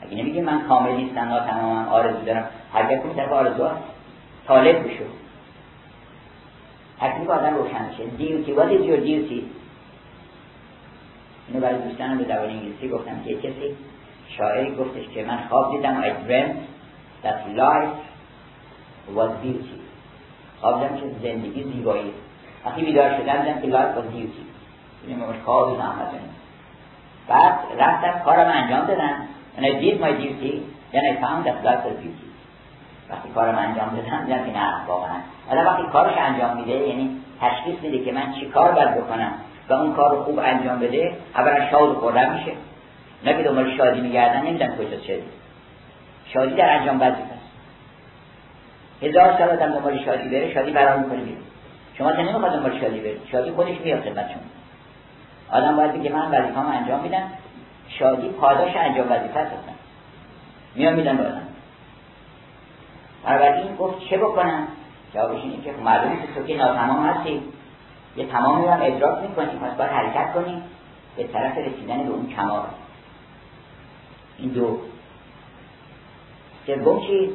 اگه 0.02 0.16
نمیگه 0.16 0.42
من 0.42 0.68
کامل 0.68 0.96
نیستم 0.96 1.20
ناتمامم 1.20 1.88
آرزو 1.88 2.24
دارم 2.24 2.48
حرکت 2.72 3.02
به 3.02 3.14
طرف 3.14 3.32
آرزوات 3.32 3.76
طالب 4.46 4.84
بشو. 4.84 5.04
تکلیف 7.00 7.30
آدم 7.30 7.54
روشن 7.54 7.88
میشه. 7.88 8.04
دیوتی 8.04 8.54
what 8.54 8.80
is 8.80 8.86
your 8.86 9.06
duty? 9.06 9.42
اینو 11.48 11.60
برای 11.60 11.78
دوستانم 11.78 12.18
به 12.18 12.24
زبان 12.24 12.50
انگلیسی 12.50 12.88
گفتم 12.88 13.22
که 13.24 13.34
کسی 13.34 13.76
شاعری 14.28 14.74
گفتش 14.74 15.08
که 15.14 15.24
من 15.24 15.38
خواب 15.48 15.76
دیدم 15.76 16.02
I 16.02 16.06
dreamt 16.06 16.56
that 17.24 17.58
life 17.58 18.11
was 19.16 19.30
خواب 20.60 20.80
دیدم 20.80 20.96
که 20.96 21.06
زندگی 21.22 21.62
زیبایی. 21.64 22.12
وقتی 22.66 22.82
بیدار 22.82 23.10
شدم 23.10 23.42
دیدم 23.42 23.60
که 23.60 23.66
life 23.66 23.96
was 23.96 24.14
beauty 24.14 24.42
این 25.06 25.18
مش 25.18 25.36
خواب 25.44 25.76
زحمت 25.78 26.10
بعد 27.28 27.58
رفتم 27.78 28.24
کارم 28.24 28.50
انجام 28.50 28.86
دادم 28.86 29.14
and 29.58 29.60
I 29.60 29.72
did 29.82 30.00
my 30.00 30.12
duty 30.22 30.54
then 30.92 31.04
I 31.10 31.14
found 31.22 31.46
that 31.46 31.64
life 31.66 31.84
was 31.84 32.22
وقتی 33.12 33.28
کارم 33.34 33.58
انجام 33.58 33.88
دادم 33.96 34.24
دیدم 34.24 34.44
که 34.44 34.58
نه 34.58 34.86
واقعا. 34.88 35.16
حالا 35.48 35.70
وقتی 35.70 35.82
کارش 35.92 36.18
انجام 36.18 36.56
میده 36.56 36.72
یعنی 36.72 37.20
تشخیص 37.40 37.82
میده 37.82 38.04
که 38.04 38.12
من 38.12 38.32
چی 38.32 38.46
کار 38.46 38.72
باید 38.72 38.94
بکنم 38.94 39.32
و 39.68 39.72
اون 39.72 39.92
کار 39.94 40.16
رو 40.16 40.22
خوب 40.24 40.38
انجام 40.38 40.78
بده 40.78 41.16
اولا 41.36 41.70
شاد 41.70 41.90
و 41.90 41.94
خورم 41.94 42.32
میشه. 42.34 42.52
نه 43.24 43.36
که 43.36 43.42
دنبال 43.42 43.76
شادی 43.76 44.00
میگردن 44.00 44.46
نمیدن 44.46 44.76
کجا 44.76 45.00
شدی 45.00 45.22
شادی 46.34 46.54
در 46.54 46.78
انجام 46.78 47.00
وظیفه 47.00 47.41
هزار 49.02 49.38
سال 49.38 49.48
آدم 49.48 49.72
دنبال 49.72 50.04
شادی 50.04 50.28
بره 50.28 50.54
شادی 50.54 50.70
برام 50.70 51.00
می‌کنه 51.02 51.20
بیرون. 51.20 51.42
شما 51.98 52.12
تا 52.12 52.22
نمی‌خواد 52.22 52.52
دنبال 52.52 52.80
شادی 52.80 53.00
بره 53.00 53.16
شادی 53.32 53.50
خودش 53.50 53.80
میاد 53.84 54.00
خدمت 54.00 54.30
شما. 54.30 54.42
آدم 55.58 55.76
باید 55.76 55.92
بگه 55.92 56.12
من 56.12 56.30
وظیفه‌مو 56.30 56.68
انجام 56.68 57.00
میدم. 57.00 57.30
شادی 57.88 58.28
پاداش 58.28 58.76
انجام 58.76 59.12
وظیفه 59.12 59.38
است 59.38 59.52
میام 60.74 60.94
میدم 60.94 61.16
به 61.16 61.24
آدم. 61.24 61.42
بنابراین 63.24 63.76
گفت 63.76 64.08
چه 64.10 64.18
بکنم؟ 64.18 64.68
جوابش 65.14 65.42
اینه 65.42 65.62
که 65.64 65.72
معلومه 65.72 66.16
که 66.16 66.34
تو 66.34 66.46
که 66.46 66.56
ناتمام 66.56 67.06
هستی. 67.06 67.42
یه 68.16 68.26
تمامی 68.26 68.66
هم 68.66 68.80
ادراک 68.82 69.22
می‌کنی. 69.22 69.46
پس 69.46 69.76
باید 69.78 69.90
حرکت 69.90 70.32
کنی. 70.32 70.62
به 71.16 71.24
طرف 71.24 71.58
رسیدن 71.58 72.02
به 72.02 72.10
اون 72.10 72.26
کمال. 72.36 72.66
این 74.38 74.50
دو. 74.50 74.80
سوم 76.66 77.00
چیز 77.00 77.30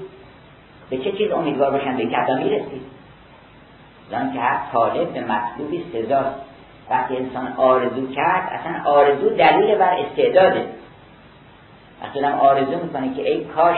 به 0.90 0.98
چه 0.98 1.12
چیز 1.12 1.32
امیدوار 1.32 1.72
باشن 1.72 1.98
به 1.98 2.06
کتا 2.06 2.36
می‌رسید 2.36 2.82
زن 4.12 4.34
که 4.34 4.40
هر 4.40 4.72
طالب 4.72 5.14
به 5.14 5.22
مطلوبی 5.22 5.86
سزاست 5.94 6.36
وقتی 6.90 7.18
انسان 7.18 7.54
آرزو 7.58 8.08
کرد 8.08 8.50
اصلا 8.52 8.92
آرزو 8.92 9.30
دلیل 9.30 9.76
بر 9.76 9.98
استعداده. 10.00 10.66
وقتی 12.04 12.26
آرزو 12.26 12.84
می‌کنه 12.84 13.14
که 13.14 13.32
ای 13.32 13.46
کاش 13.46 13.78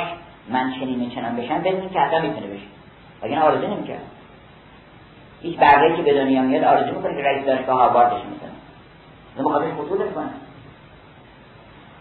من 0.49 0.73
چنین 0.73 1.09
چنان 1.09 1.35
بشم 1.35 1.61
بدون 1.61 1.89
که 1.89 1.99
حتی 1.99 2.27
می‌تونه 2.27 2.47
بشه. 2.47 2.65
اگه 3.21 3.39
آرزو 3.39 3.67
نمی‌کرد. 3.67 4.01
هیچ 5.41 5.57
برقی 5.57 5.95
که 5.95 6.01
به 6.01 6.13
دنیا 6.13 6.41
میاد 6.41 6.63
آرزو 6.63 6.95
می‌کنه 6.95 7.15
که 7.15 7.23
رئیس 7.23 7.45
دانشگاه 7.45 7.77
هاروارد 7.79 8.07
بشه 8.07 8.23
مثلا. 8.25 9.49
مخاطبش 9.49 9.73
خطور 9.73 10.07
کنه 10.07 10.29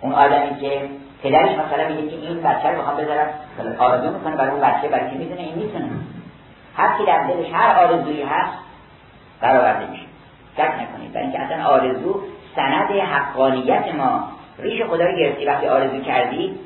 اون 0.01 0.13
آدمی 0.13 0.61
که 0.61 0.89
پدرش 1.23 1.51
مثلا 1.51 1.89
میگه 1.89 2.09
که 2.09 2.17
این 2.17 2.43
بچه 2.43 2.69
رو 2.69 2.77
می‌خوام 2.77 2.97
بذارم 2.97 3.29
آرزو 3.79 4.11
می‌کنه 4.11 4.37
برای 4.37 4.51
اون 4.51 4.61
بچه 4.61 4.89
برای 4.89 5.11
که 5.11 5.17
می‌دونه؟ 5.17 5.41
این 5.41 5.55
می‌تونه. 5.55 5.91
هر 6.77 6.99
کی 6.99 7.05
در 7.05 7.27
دلش 7.27 7.53
هر 7.53 7.85
آرزویی 7.85 8.23
هست 8.23 8.59
برآورده 9.41 9.91
میشه. 9.91 10.03
شک 10.57 10.75
نکنید. 10.83 11.13
برای 11.13 11.27
اینکه 11.27 11.41
اصلا 11.41 11.65
آرزو 11.65 12.23
سند 12.57 12.91
حقانیت 12.91 13.95
ما. 13.95 14.29
ریش 14.59 14.83
خدا 14.83 15.05
رو 15.05 15.17
گرفتی. 15.17 15.45
وقتی 15.45 15.67
آرزو 15.67 16.01
کردی 16.01 16.59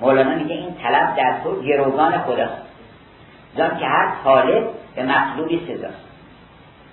مولانا 0.00 0.34
میگه 0.34 0.54
این 0.54 0.74
طلب 0.74 1.16
در 1.16 1.40
تو 1.44 1.62
گروگان 1.62 2.18
خداست. 2.18 2.62
زن 3.56 3.78
که 3.78 3.86
هر 3.86 4.12
طالب 4.24 4.68
به 4.94 5.02
مطلوبی 5.02 5.66
سزاست. 5.68 6.06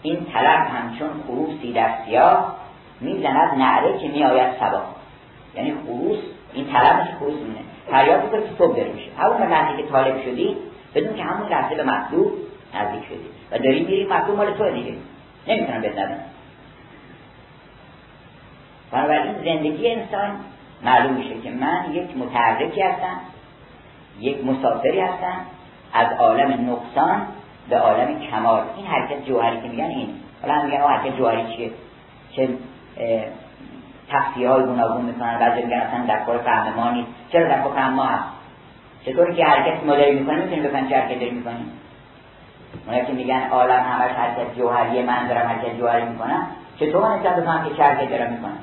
این 0.02 0.26
طلب 0.34 0.68
همچون 0.68 1.10
خروسی 1.28 1.74
در 1.74 1.90
سیاه 2.06 2.56
می‌زند 3.02 3.58
نعره 3.58 3.98
که 3.98 4.08
میآید 4.08 4.54
سبا 4.60 4.82
یعنی 5.56 5.74
خروس 5.86 6.18
این 6.54 6.66
طلب 6.66 7.02
میشه 7.02 7.16
خروس 7.20 7.34
مونه 7.34 7.60
فریاد 7.92 8.32
که 8.32 8.38
صبح 8.58 8.84
میشه. 8.84 9.12
همون 9.18 9.52
لحظه 9.52 9.78
که 9.78 9.90
طالب 9.90 10.22
شدی 10.24 10.58
بدون 10.96 11.16
که 11.16 11.24
همون 11.24 11.50
لحظه 11.50 11.76
به 11.76 11.84
مطلوب 11.84 12.32
نزدیک 12.76 13.04
شدی. 13.06 13.28
و 13.52 13.58
داری 13.58 13.80
میری 13.80 14.06
مطلوب 14.06 14.38
مال 14.38 14.54
تو 14.54 14.72
دیگه. 14.72 14.94
نمی‌تونم 15.48 15.82
بهت 15.82 16.00
ندم 16.00 16.20
بنابراین 18.92 19.34
زندگی 19.34 19.92
انسان 19.92 20.30
معلوم 20.84 21.14
میشه 21.14 21.42
که 21.44 21.52
من 21.52 21.86
یک 21.94 22.18
متحرکی 22.18 22.82
هستم 22.82 23.18
یک 24.20 24.46
مسافری 24.46 25.00
هستم 25.00 25.46
از 25.94 26.08
عالم 26.20 26.72
نقصان 26.72 27.28
به 27.70 27.78
عالم 27.80 28.20
کمال. 28.20 28.64
این 28.78 28.86
حرکت 28.86 29.26
جوهری 29.26 29.62
که 29.62 29.68
میگن 29.68 29.84
این. 29.84 30.10
حالا 30.42 30.64
میگن 30.64 30.78
حرکت 30.78 31.18
جوهری 31.18 31.56
چیه؟ 31.56 31.72
چه 32.32 32.50
تفسیرهای 34.10 34.64
گوناگون 34.64 35.06
می‌کنن 35.06 35.40
بعضی 35.40 35.62
میگن 35.62 35.78
اصلا 35.78 36.06
در 36.06 36.26
کار 36.26 36.38
فهم 36.38 36.74
ما 36.74 36.92
نیست. 36.92 37.08
چرا 37.30 37.48
در 37.48 37.62
کار 37.62 37.74
فهم 37.74 37.94
ما 37.94 38.04
هست؟ 38.04 38.24
چطوری 39.06 39.36
که 39.36 39.46
حرکت 39.46 39.84
ما 39.84 39.96
داری 39.96 40.20
می‌کنیم 40.20 40.40
می‌تونیم 40.40 40.64
بفهم 40.64 40.90
چه 40.90 40.98
حرکت 40.98 41.20
داری 41.20 41.32
می‌کنیم؟ 41.32 41.72
اونایی 42.86 43.06
که 43.06 43.14
میگن 43.14 43.50
عالم 43.52 43.80
همش 43.80 44.12
حرکت 44.12 44.56
جوهری 44.58 45.04
من 45.04 45.28
دارم 45.28 45.48
حرکت 45.48 45.78
جوهری 45.78 46.06
می‌کنم. 46.06 46.48
چطور 46.80 47.16
نسبت 47.16 47.36
بفهم 47.36 47.70
که 47.70 47.76
چه 47.76 47.84
حرکت 47.84 48.10
دارم 48.10 48.32
می‌کنم؟ 48.34 48.58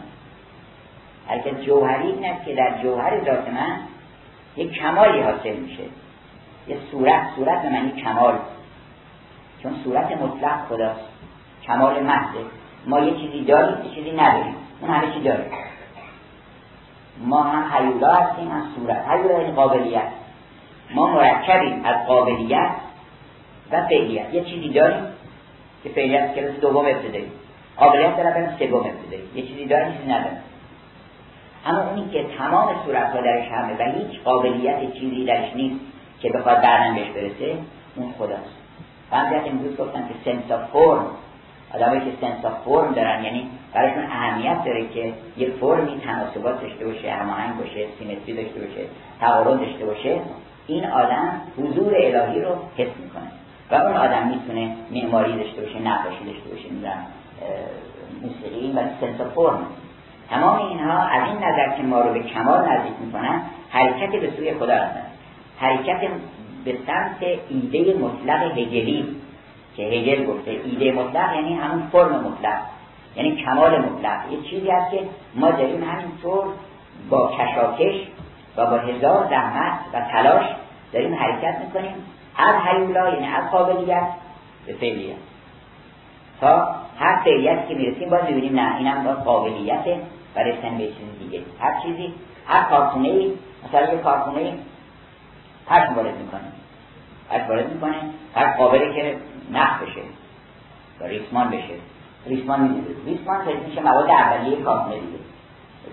حرکت 1.29 1.61
جوهری 1.61 2.09
این 2.09 2.25
است 2.25 2.45
که 2.45 2.55
در 2.55 2.83
جوهر 2.83 3.25
ذات 3.25 3.49
من 3.49 3.77
یک 4.57 4.73
کمالی 4.73 5.23
حاصل 5.23 5.57
میشه. 5.57 5.83
یه 6.69 6.77
صورت 6.91 7.23
صورت 7.37 7.63
به 7.63 7.69
معنی 7.69 7.93
کمال. 7.93 8.39
چون 9.63 9.75
صورت 9.85 10.13
مطلق 10.23 10.65
خداست. 10.69 11.01
کمال 11.67 12.03
محضه. 12.03 12.39
ما 12.87 13.01
یه 13.01 13.17
چیزی 13.21 13.45
داریم 13.45 13.85
یه 13.85 13.95
چیزی 13.95 14.13
نداریم. 14.13 14.55
اون 14.81 14.91
همه 14.91 15.15
چی 15.15 15.21
داره. 15.21 15.47
ما 17.19 17.43
هم 17.43 17.73
حیولا 17.73 18.15
هستیم 18.15 18.49
هم 18.49 18.63
صورت. 18.77 19.09
حیولا 19.09 19.39
این 19.39 19.55
قابلیت. 19.55 20.09
ما 20.95 21.07
مرکبیم 21.07 21.85
از 21.85 22.07
قابلیت 22.07 22.71
و 23.73 23.87
فعلیت. 23.87 24.35
یه 24.35 24.45
چیزی 24.45 24.69
داریم 24.69 25.07
که 25.83 25.89
فعلیت 25.89 26.35
کلاس 26.35 26.55
دوم 26.61 26.87
ابتدایی. 26.87 27.33
قابلیت 27.77 28.17
دارم 28.17 28.57
سوم 28.59 28.79
ابتدایی. 28.79 29.29
یه 29.35 29.47
چیزی 29.47 29.67
داریم 29.67 29.93
چیزی 29.93 30.13
نداریم. 30.13 30.39
اما 31.67 31.91
اونی 31.91 32.11
که 32.11 32.27
تمام 32.39 32.69
صورت 32.87 33.13
ها 33.13 33.21
درش 33.21 33.49
همه 33.49 33.77
و 33.79 33.93
هیچ 33.93 34.21
قابلیت 34.21 34.93
چیزی 34.93 35.25
درش 35.25 35.55
نیست 35.55 35.81
که 36.21 36.31
بخواد 36.31 36.63
بعدا 36.63 36.95
بهش 36.95 37.09
برسه 37.09 37.59
اون 37.97 38.15
خداست. 38.19 38.61
بعضی 39.11 39.35
امروز 39.35 39.77
گفتن 39.77 40.09
که 40.09 40.15
sense 40.25 40.59
form 40.73 41.07
آدمایی 41.75 42.01
که 42.01 42.11
sense 42.21 42.45
of 42.45 42.65
form 42.65 42.93
دارن 42.95 43.25
یعنی 43.25 43.51
براشون 43.75 44.03
اهمیت 44.03 44.65
داره 44.65 44.89
که 44.89 45.13
یه 45.37 45.51
فرمی 45.61 46.01
تناسبات 46.01 46.61
داشته 46.61 46.87
باشه 46.87 47.13
هماهنگ 47.13 47.57
باشه 47.57 47.87
symmetry 47.99 48.35
داشته 48.35 48.61
باشه 48.61 48.87
تقارن 49.21 49.59
داشته 49.59 49.87
باشه 49.87 50.21
این 50.67 50.87
آدم 50.87 51.41
حضور 51.59 51.95
الهی 51.97 52.41
رو 52.41 52.51
حس 52.77 52.89
می‌کنه. 53.05 53.31
و 53.71 53.75
اون 53.75 53.97
آدم 53.97 54.27
می‌تونه 54.27 54.77
معماری 54.91 55.37
داشته 55.37 55.61
باشه 55.61 55.79
نقاشی 55.79 56.25
داشته 56.25 56.51
باشه 56.51 56.69
می‌دونم 56.71 57.07
موسیقی 58.23 58.61
این 58.61 58.79
سنس 59.01 59.21
آف 59.21 59.33
فرم. 59.35 59.67
تمام 60.31 60.69
اینها 60.69 60.99
از 60.99 61.23
این 61.29 61.37
نظر 61.37 61.77
که 61.77 61.83
ما 61.83 62.01
رو 62.01 62.13
به 62.13 62.21
کمال 62.21 62.69
نزدیک 62.69 62.93
می‌کنن 63.05 63.43
حرکت 63.71 64.11
به 64.11 64.31
سوی 64.37 64.55
خدا 64.55 64.75
هستن. 64.75 65.07
حرکت 65.59 66.01
به 66.65 66.77
سمت 66.87 67.23
ایده 67.49 67.95
مطلق 67.95 68.59
هگلی. 68.59 69.17
که 69.81 69.87
هگل 69.87 70.27
گفته 70.27 70.51
ایده 70.51 70.93
مطلق 70.93 71.35
یعنی 71.35 71.55
همون 71.55 71.83
فرم 71.93 72.21
مطلق 72.21 72.59
یعنی 73.17 73.45
کمال 73.45 73.79
مطلق. 73.79 74.33
یه 74.33 74.51
چیزی 74.51 74.71
هست 74.71 74.91
که 74.91 75.01
ما 75.35 75.51
داریم 75.51 75.85
همینطور 75.85 76.45
با 77.11 77.33
کشاکش 77.39 77.95
و 78.57 78.67
با 78.67 78.77
هزار 78.77 79.27
زحمت 79.31 79.73
و 79.93 80.01
تلاش 80.01 80.45
داریم 80.93 81.15
حرکت 81.15 81.59
می‌کنیم. 81.65 81.95
از 82.37 82.55
حیولا 82.55 83.11
یعنی 83.11 83.27
از 83.27 83.51
قابلیت 83.51 84.09
به 84.67 84.73
فعلیت 84.73 85.17
تا 86.41 86.75
هر 86.99 87.23
فعلیت 87.25 87.69
که 87.69 87.75
می‌رسیم 87.75 88.11
باز 88.11 88.21
ببینیم 88.21 88.61
نه 88.61 88.77
اینم 88.77 89.05
با 89.05 89.13
قابلیت 89.13 89.87
و 90.37 90.41
رسیدن 90.41 90.79
به 90.79 90.87
چیز 90.87 91.19
دیگه. 91.19 91.43
هر 91.61 91.83
چیزی 91.83 92.15
هر 92.47 92.63
کارخونه 92.63 93.09
ای 93.09 93.33
مثلا 93.69 93.93
یه 93.93 93.99
کارخونه 93.99 94.39
ای 94.41 94.53
پشم 95.67 95.95
وارد 95.95 96.17
می‌کنه. 96.17 96.41
پشم 97.31 97.49
وارد 97.49 97.73
می‌کنه. 97.73 97.97
هر 98.35 98.57
قابلی 98.57 98.95
که 98.95 99.17
نخ 99.53 99.83
بشه. 99.83 100.01
و 101.01 101.05
ریسمان 101.05 101.51
بشه. 101.51 101.75
ریسمان 102.27 102.61
میده 102.61 102.95
ریسمان 103.07 103.45
تجدید 103.45 103.69
میشه 103.69 103.81
مواد 103.81 104.11
اولیه 104.11 104.63
کارخونه 104.63 104.95
دیگه. 104.95 105.19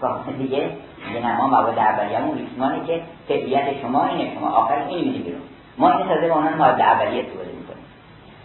کارخونه 0.01 0.37
دیگه؟ 0.37 0.71
میگه 1.07 1.27
نه 1.27 1.37
ما 1.37 1.47
مواد 1.47 1.79
اولیه‌مون 1.79 2.37
ریسمانه 2.37 2.85
که 2.87 3.01
فعلیت 3.27 3.81
شما 3.81 4.05
اینه 4.05 4.33
شما 4.35 4.49
آخر 4.49 4.73
این 4.73 5.07
میدی 5.07 5.19
بیرون. 5.19 5.41
ما 5.77 5.91
این 5.91 6.07
تازه 6.07 6.27
به 6.27 6.33
عنوان 6.33 6.53
مواد 6.53 6.81
اولیه 6.81 7.23
استفاده 7.23 7.49
می‌کنیم. 7.49 7.85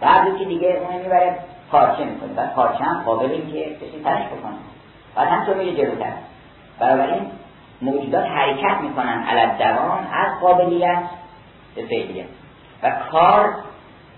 بعد 0.01 0.39
که 0.39 0.45
دیگه 0.45 0.83
اون 0.91 1.03
می‌بره 1.03 1.39
پارچه 1.71 2.05
می‌کنه 2.05 2.33
بعد 2.33 2.55
پارچه 2.55 2.85
هم 2.85 3.03
قابل 3.03 3.29
که 3.29 3.77
کسی 3.77 4.03
تنش 4.05 4.27
بکنه. 4.27 4.55
بعد 5.15 5.29
هم 5.29 5.45
تو 5.45 5.55
میره 5.55 5.77
جلوتر. 5.77 6.13
بنابراین 6.81 7.27
موجودات 7.83 8.25
حرکت 8.25 8.81
می‌کنن 8.81 9.25
علت 9.29 9.59
دوام 9.59 10.07
از 10.13 10.41
قابلیت 10.41 11.03
به 11.75 11.83
فعلیت. 11.83 12.27
و 12.83 12.91
کار 13.13 13.55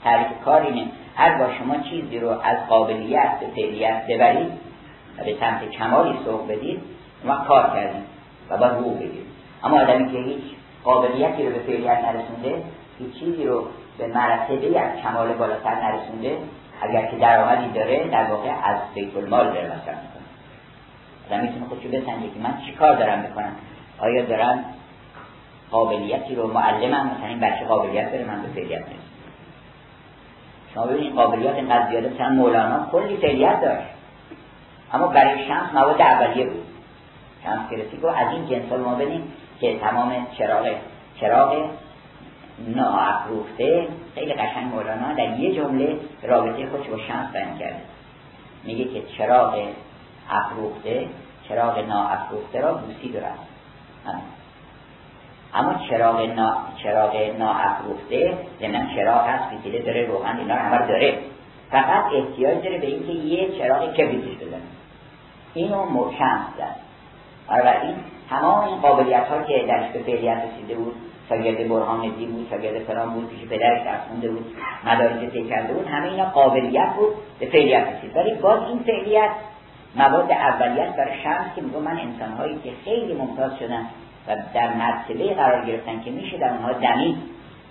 تعریف 0.05 0.29
کار 0.45 0.63
اینه. 0.63 0.87
هر 1.17 1.39
با 1.39 1.53
شما 1.59 1.77
چیزی 1.77 2.19
رو 2.19 2.31
از 2.31 2.69
قابلیت 2.69 3.41
به 3.41 3.47
فعلیت 3.47 4.07
ببرید 4.09 4.53
و 5.19 5.25
به 5.25 5.37
سمت 5.41 5.71
کمالی 5.71 6.19
سوق 6.25 6.49
بدید 6.49 6.81
ما 7.25 7.37
کار 7.37 7.71
کردیم 7.75 8.05
و 8.51 8.57
باید 8.57 8.73
رو 8.73 8.91
بگیریم. 8.91 9.27
اما 9.65 9.81
آدمی 9.81 10.13
که 10.13 10.19
هیچ 10.19 10.45
قابلیتی 10.85 11.47
رو 11.47 11.53
به 11.53 11.59
فعلیت 11.59 11.99
نرسونده 12.05 12.63
هیچ 12.99 13.15
چیزی 13.19 13.45
رو 13.45 13.67
به 13.99 14.07
مرتبه 14.07 14.81
از 14.81 15.03
کمال 15.03 15.33
بالاتر 15.33 15.75
نرسونده 15.75 16.39
اگر 16.83 17.07
که 17.07 17.17
درآمدی 17.17 17.73
داره 17.73 18.09
در 18.09 18.25
واقع 18.25 18.49
از 18.49 18.77
بیت 18.95 19.17
المال 19.17 19.47
داره 19.47 19.67
مصرف 19.67 19.99
می‌کنه. 20.03 20.25
آدم 21.31 21.41
می‌تونه 21.41 21.67
خودشو 21.67 21.89
بسنجه 21.89 22.31
که 22.35 22.41
من 22.43 22.59
چی 22.67 22.73
کار 22.73 22.97
دارم 22.97 23.19
می‌کنم 23.19 23.53
آیا 23.99 24.25
دارم 24.25 24.65
قابلیتی 25.71 26.35
رو 26.35 26.53
معلمم؟ 26.53 27.11
مثلا 27.17 27.29
این 27.29 27.41
بچه 27.41 27.65
قابلیت 27.65 28.13
داره 28.13 28.25
من 28.25 28.43
به 28.43 28.49
فعلیت 28.49 28.81
نرسونم. 28.81 29.14
شما 30.75 30.87
ببینید 30.87 31.15
قابلیت 31.15 31.55
اینقدر 31.55 31.91
زیاده 31.91 32.11
مثلا 32.15 32.29
مولانا 32.29 32.87
کلی 32.93 33.17
فعلیت 33.17 33.61
داشت. 33.61 33.89
اما 34.93 35.07
برای 35.07 35.47
شمس 35.49 35.75
مواد 35.75 36.01
اولیه 36.01 36.47
بود. 36.47 36.67
شمس 37.45 37.71
گرفتی 37.71 37.97
گفت 37.97 38.17
از 38.17 38.33
این 38.33 38.47
جنس 38.47 38.73
ما 38.73 38.95
بدیم 38.95 39.33
که 39.61 39.79
تمام 39.79 40.27
چراغ 40.39 40.75
چراغ 41.21 41.71
ناافروخته 42.59 43.89
خیلی 44.15 44.33
قشنگ 44.33 44.75
مولانا 44.75 45.13
در 45.13 45.39
یه 45.39 45.55
جمله 45.55 45.97
رابطه 46.23 46.67
خودش 46.71 46.87
با 46.87 46.99
شمس 46.99 47.33
بیان 47.33 47.59
کرده. 47.59 47.81
میگه 48.65 48.85
که 48.85 49.03
چراغ 49.19 49.69
افروخته 50.31 51.07
چراغ 51.49 51.79
ناافروخته 51.79 52.61
را 52.61 52.75
بوسی 52.75 53.13
دارد. 53.13 53.39
اما 55.55 55.75
چراغ 55.91 56.21
نا 56.21 56.57
چراغ 56.83 57.17
ناافروخته 57.39 58.39
ضمن 58.61 58.89
چراغ 58.95 59.27
هست 59.27 59.51
فیتیله 59.51 59.83
داره 59.83 60.07
روغن 60.07 60.37
اینا 60.39 60.55
همه 60.55 60.87
داره. 60.87 61.19
فقط 61.71 62.05
احتیاج 62.13 62.65
داره 62.65 62.79
به 62.79 62.87
اینکه 62.87 63.13
یه 63.13 63.59
چراغ 63.59 63.93
کبریتش 63.93 64.37
بزنه 64.37 64.61
اینو 65.55 66.11
شمس 66.19 66.57
زد 66.59 66.85
این 67.83 67.95
تمام 68.31 68.65
این 68.65 68.77
قابلیت 68.77 69.29
ها 69.29 69.43
که 69.43 69.65
درش 69.69 69.91
به 69.91 69.99
فعلیت 69.99 70.43
رسیده 70.45 70.75
بود 70.75 70.95
شاگرد 71.29 71.69
برهان 71.69 71.99
ندی 71.99 72.27
بود 72.27 72.47
شاگرد 72.51 72.79
فران 72.79 73.11
بود 73.11 73.29
پیش 73.29 73.49
پدرش 73.49 73.85
درس 73.85 74.01
بود 74.11 74.47
مدارج 74.87 75.31
طی 75.31 75.45
کرده 75.45 75.75
بود 75.75 75.87
همه 75.87 76.07
اینا 76.07 76.25
قابلیت 76.25 76.95
بود 76.97 77.15
به 77.39 77.47
فعلیت 77.47 77.87
رسید. 77.87 78.17
ولی 78.17 78.35
باز 78.35 78.63
این 78.69 78.79
فعلیت 78.79 79.31
مواد 79.97 80.33
اولیت 80.33 80.97
برای 80.97 81.23
شمس 81.23 81.47
که 81.57 81.63
میگه 81.63 81.79
من 81.79 81.99
انسانهایی 81.99 82.59
که 82.65 82.71
خیلی 82.85 83.15
ممتاز 83.15 83.59
شدن 83.59 83.87
و 84.29 84.37
در 84.55 84.75
مرتبه 84.75 85.35
قرار 85.35 85.67
گرفتن 85.67 86.03
که 86.03 86.11
میشه 86.11 86.39
در 86.39 86.51
اونها 86.51 86.73
دمید 86.73 87.17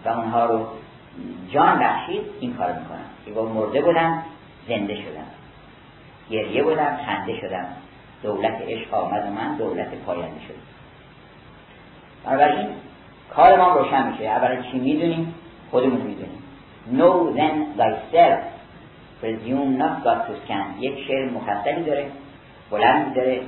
و 0.05 0.09
اونها 0.09 0.45
رو 0.45 0.67
جان 1.49 1.79
بخشید 1.79 2.21
این 2.39 2.53
کار 2.53 2.73
می‌کنن. 2.73 3.05
که 3.25 3.31
با 3.31 3.45
مرده 3.45 3.81
بودن 3.81 4.23
زنده 4.67 4.95
شدن. 4.95 5.25
گریه 6.29 6.63
بودن 6.63 6.97
خنده 7.05 7.39
شدن. 7.41 7.65
دولت 8.23 8.61
عشق 8.61 8.93
آمد 8.93 9.27
و 9.27 9.31
من 9.31 9.57
دولت 9.57 9.87
پاینده 10.05 10.39
شد 10.47 10.55
بنابراین 12.25 12.67
کار 13.35 13.57
ما 13.57 13.75
روشن 13.75 14.11
میشه. 14.11 14.23
اولا 14.23 14.61
چی 14.61 14.79
می‌دونیم؟ 14.79 15.33
خودمون 15.71 16.01
می‌دونیم. 16.01 16.43
Know 16.91 17.31
then 17.39 17.79
thyself. 17.79 18.43
Presume 19.21 19.79
not 19.81 20.03
God 20.03 20.19
to 20.27 20.33
scan 20.43 20.67
یک 20.79 21.07
شعر 21.07 21.29
مفصلی 21.29 21.83
داره 21.83 22.11
بلند 22.71 23.15
داره 23.15 23.41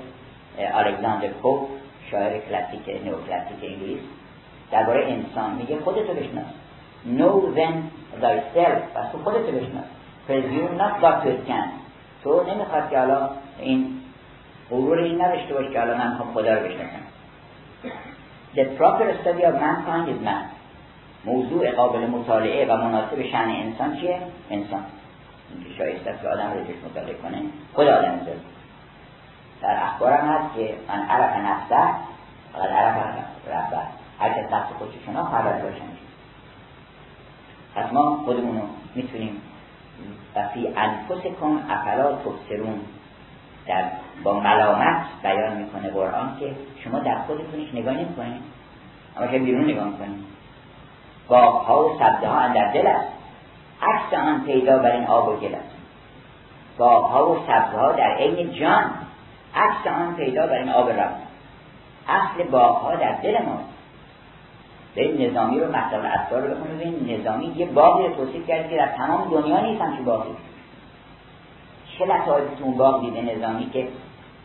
الکساندر 0.57 1.27
پوپ 1.27 1.69
شاعر 2.11 2.39
کلاسیک 2.39 2.85
کلاسیک 2.85 3.63
انگلیس 3.63 3.99
درباره 4.71 5.05
انسان 5.05 5.55
میگه 5.55 5.79
خودتو 5.79 6.13
بشناس. 6.13 6.45
Know 7.17 7.55
then 7.57 7.75
thyself. 8.21 8.81
پس 8.95 9.11
تو 9.11 9.17
خودتو 9.23 9.51
بشناس. 9.51 9.85
Presume 10.27 10.81
not 10.81 11.01
God 11.01 11.17
to 11.23 11.29
scan 11.45 11.69
تو 12.23 12.43
نمی‌خواد 12.43 12.89
که 12.89 12.99
حالا 12.99 13.29
این 13.59 14.01
غرور 14.69 14.99
این 14.99 15.21
نداشته 15.21 15.53
باش 15.53 15.69
که 15.73 15.79
حالا 15.79 15.97
من 15.97 16.17
خدا 16.33 16.53
رو 16.53 16.59
بشناسم. 16.59 17.05
The 18.55 18.65
proper 18.79 19.07
study 19.21 19.43
of 19.43 19.55
mankind 19.65 20.07
is 20.09 20.25
man. 20.25 20.45
موضوع 21.25 21.71
قابل 21.71 21.99
مطالعه 21.99 22.65
و 22.65 22.77
مناسب 22.77 23.23
شن 23.23 23.37
انسان 23.37 23.97
چیه؟ 23.97 24.19
انسان. 24.51 24.83
اینکه 25.55 25.73
شایسته 25.77 26.15
که 26.21 26.27
آدم 26.27 26.51
رو 26.53 26.89
مطالعه 26.89 27.13
کنه. 27.13 27.41
خود 27.73 27.87
آدم 27.87 28.19
زد 28.25 28.25
در 28.25 28.54
اخبارم 29.95 30.27
هست 30.27 30.55
که 30.55 30.75
من 30.87 31.05
عرف 31.05 31.35
نفسه 31.35 31.87
فقط 32.53 32.69
عرف 32.69 32.95
ربه 33.47 33.77
هر 34.19 34.29
کس 34.29 34.53
نفس 34.53 34.73
خودش 34.79 34.93
شنا 35.05 35.23
خبر 35.23 35.61
باشن 35.61 35.85
پس 37.75 37.93
ما 37.93 38.21
خودمون 38.25 38.57
رو 38.57 38.67
می‌تونیم 38.95 39.41
و 40.35 40.47
فی 40.47 40.67
انفس 40.67 41.25
کن 41.41 41.63
افلا 41.69 42.15
تبصرون 42.15 42.81
در 43.67 43.83
با 44.23 44.39
ملامت 44.39 45.05
بیان 45.23 45.57
می‌کنه 45.57 45.89
قرآن 45.89 46.37
که 46.39 46.55
شما 46.83 46.99
در 46.99 47.17
خودتونش 47.27 47.73
نگاه 47.73 47.93
نمی‌کنید 47.93 48.41
اما 49.17 49.27
که 49.27 49.39
بیرون 49.39 49.63
نگاه 49.63 49.85
می‌کنید 49.85 50.25
باغ 51.27 51.61
ها 51.61 51.85
و 51.85 51.99
سبزه 51.99 52.27
ها 52.27 52.47
در 52.47 52.71
دل 52.73 52.87
است 52.87 53.07
عکس 53.81 54.13
آن 54.13 54.43
پیدا 54.45 54.77
بر 54.77 54.91
این 54.91 55.07
آب 55.07 55.27
و 55.27 55.35
گل 55.35 55.55
است 55.55 55.75
باغ 56.77 57.03
ها 57.05 57.31
و 57.31 57.37
سبزه 57.47 57.77
ها 57.77 57.91
در 57.91 58.15
عین 58.15 58.51
جان 58.51 59.04
عکس 59.55 59.87
آن 59.87 60.15
پیدا 60.15 60.47
بر 60.47 60.57
این 60.57 60.69
آب 60.69 60.89
رفت 60.89 61.15
اصل 62.07 62.43
باغ 62.43 62.77
ها 62.77 62.95
در 62.95 63.11
دل 63.11 63.41
ما. 63.41 63.59
به 64.95 65.27
نظامی 65.29 65.59
رو 65.59 65.67
مطلب 65.67 66.01
اصلا 66.05 66.39
رو 66.39 66.55
بکنید 66.55 66.81
این 66.81 67.19
نظامی 67.19 67.45
یه 67.45 67.65
باغی 67.65 68.07
رو 68.07 68.15
توصیف 68.15 68.47
کرد 68.47 68.69
که 68.69 68.77
در 68.77 68.87
تمام 68.87 69.29
دنیا 69.31 69.59
نیست 69.59 69.81
همچون 69.81 70.05
باقی 70.05 70.29
چه 71.97 72.05
لطایفی 72.05 72.55
تو 72.55 72.63
اون 72.63 72.77
باغ 72.77 73.01
دیده 73.01 73.35
نظامی 73.35 73.69
که 73.69 73.87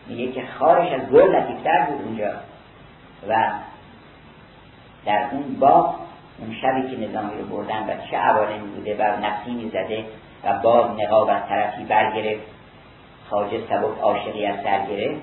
میگه 0.07 0.33
که 0.33 0.43
خارش 0.59 0.93
از 0.93 1.09
گل 1.09 1.37
لطیفتر 1.37 1.87
بود 1.87 2.07
اونجا. 2.07 2.31
و 3.29 3.51
در 5.07 5.27
اون 5.33 5.57
باغ 5.61 5.95
اون 6.39 6.55
شبی 6.63 6.97
که 6.97 7.09
نظامی 7.09 7.39
رو 7.39 7.45
بردن 7.45 7.83
و 7.83 8.11
چه 8.11 8.17
عوالمی 8.17 8.69
بوده 8.69 8.97
و 8.97 9.21
نفسی 9.21 9.69
زده 9.69 10.05
و 10.45 10.59
باغ 10.63 11.01
نقاب 11.01 11.29
از 11.29 11.43
طرفی 11.49 11.85
برگرفت. 11.85 12.60
خواجه 13.31 13.61
سبک 13.69 13.99
عاشقی 14.03 14.47
از 14.47 14.63
سر 14.65 14.87
گرفت. 14.87 15.21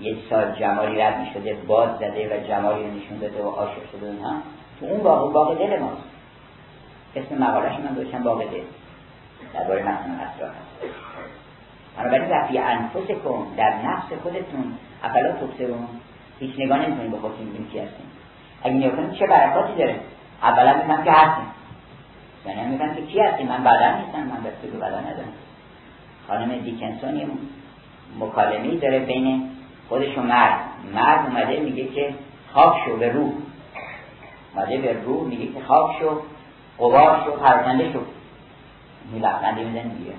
یک 0.00 0.18
سال 0.30 0.52
جمالی 0.52 1.00
رد 1.00 1.18
می 1.18 1.30
شده 1.34 1.54
باز 1.54 1.88
زده 1.98 2.36
و 2.36 2.48
جمالی 2.48 2.84
نشون 2.84 3.18
داده 3.18 3.42
و 3.42 3.48
عاشق 3.48 3.90
شده 3.92 4.06
اونها 4.06 4.32
تو 4.80 4.86
اون 4.86 5.06
اون 5.06 5.32
باغ 5.32 5.58
دل 5.58 5.78
ماست. 5.78 6.02
اسم 7.16 7.42
مقالش 7.42 7.78
من 7.78 7.94
داشتم 7.94 8.22
باغ 8.22 8.38
دل. 8.38 8.60
درباره 9.54 9.82
متن 9.82 10.10
اسرار 10.10 10.50
هست 10.50 10.94
بنابراین 11.96 12.30
وفی 12.30 12.58
انفس 12.58 13.10
کن 13.24 13.46
در 13.56 13.74
نفس 13.84 14.12
خودتون. 14.22 14.78
افلا 15.02 15.32
تبصرون. 15.32 15.88
هیچ 16.40 16.54
نگاه 16.58 16.78
نمی‌کنیم 16.78 17.10
به 17.10 17.18
خودتون 17.18 17.46
میگیم 17.46 17.68
کی 17.72 17.78
هستیم. 17.78 18.06
اگه 18.62 18.74
نگاه 18.74 19.14
چه 19.18 19.26
برکاتی 19.26 19.74
داره؟ 19.78 20.00
اولا 20.42 20.74
میگم 20.82 21.04
که 21.04 21.12
هستیم. 21.12 21.46
یعنی 22.46 22.70
میگم 22.70 22.94
که 22.94 23.02
کی 23.02 23.20
هستیم. 23.20 23.46
من 23.48 23.64
بدن 23.64 24.00
نیستم 24.00 24.18
من 24.18 24.40
دست 24.40 24.76
بدن 24.76 25.00
ندارم. 25.00 25.32
خانم 26.30 26.58
دیکنسون 26.58 27.16
یه 27.16 27.26
مکالمه 28.20 28.76
داره 28.76 28.98
بین 28.98 29.50
خودش 29.88 30.18
و 30.18 30.22
مرد. 30.22 30.60
مرد 30.94 31.26
اومده 31.26 31.60
میگه 31.60 31.84
که 31.84 32.14
خواب 32.52 32.76
شو 32.84 32.96
به 32.96 33.12
روح. 33.12 33.32
اومده 34.54 34.78
به 34.78 34.92
روح 35.04 35.28
میگه 35.28 35.46
که 35.46 35.60
خواب 35.66 35.96
شو 36.00 36.20
قوار 36.78 37.22
شو 37.24 37.30
پرکنده 37.32 37.92
شو. 37.92 37.98
میلغنده 39.12 39.64
میزن 39.64 39.86
میگه 39.86 40.12